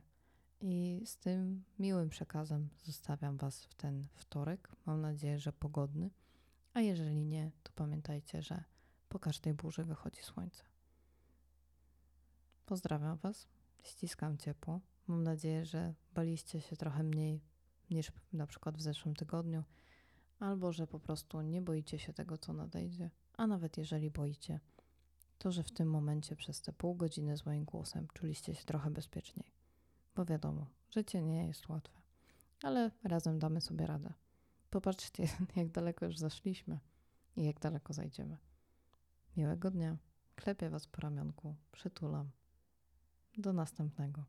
I 0.62 1.02
z 1.06 1.17
tym 1.17 1.63
miłym 1.80 2.10
przekazem 2.10 2.69
zostawiam 2.84 3.38
Was 3.38 3.65
w 3.65 3.76
ten 3.76 4.08
wtorek. 4.15 4.69
Mam 4.86 5.02
nadzieję, 5.02 5.39
że 5.39 5.54
pogodny. 5.54 6.10
A 6.74 6.82
jeżeli 6.82 7.26
nie, 7.26 7.52
to 7.63 7.72
pamiętajcie, 7.76 8.41
że 8.41 8.63
po 9.10 9.19
każdej 9.19 9.54
burzy 9.54 9.84
wychodzi 9.84 10.22
słońce. 10.22 10.63
Pozdrawiam 12.65 13.17
Was, 13.17 13.48
ściskam 13.84 14.38
ciepło. 14.38 14.82
Mam 15.08 15.24
nadzieję, 15.24 15.65
że 15.65 15.93
baliście 16.13 16.62
się 16.62 16.76
trochę 16.76 17.04
mniej 17.04 17.41
niż 17.89 18.12
na 18.34 18.48
przykład 18.48 18.78
w 18.78 18.82
zeszłym 18.82 19.15
tygodniu, 19.15 19.63
albo 20.39 20.72
że 20.72 20.88
po 20.88 21.00
prostu 21.00 21.41
nie 21.41 21.62
boicie 21.62 22.00
się 22.00 22.13
tego, 22.13 22.38
co 22.38 22.54
nadejdzie. 22.54 23.10
A 23.38 23.48
nawet 23.48 23.78
jeżeli 23.78 24.12
boicie, 24.12 24.60
to 25.44 25.52
że 25.52 25.64
w 25.64 25.72
tym 25.72 25.90
momencie 25.90 26.36
przez 26.36 26.62
te 26.62 26.74
pół 26.74 26.96
godziny 26.96 27.38
z 27.38 27.46
moim 27.46 27.66
głosem 27.66 28.08
czuliście 28.14 28.56
się 28.56 28.64
trochę 28.64 28.92
bezpieczniej. 28.92 29.52
Bo 30.16 30.26
wiadomo, 30.26 30.68
życie 30.90 31.22
nie 31.22 31.48
jest 31.48 31.70
łatwe, 31.70 32.02
ale 32.62 32.92
razem 33.04 33.40
damy 33.40 33.62
sobie 33.62 33.88
radę. 33.88 34.14
Popatrzcie, 34.70 35.28
jak 35.56 35.72
daleko 35.72 36.06
już 36.06 36.18
zaszliśmy 36.18 36.80
i 37.36 37.46
jak 37.46 37.60
daleko 37.60 37.94
zajdziemy. 37.94 38.38
Miłego 39.38 39.72
dnia. 39.72 39.98
Klepię 40.36 40.70
Was 40.70 40.88
po 40.88 41.02
ramionku, 41.02 41.56
przytulam. 41.72 42.32
Do 43.38 43.54
następnego. 43.54 44.26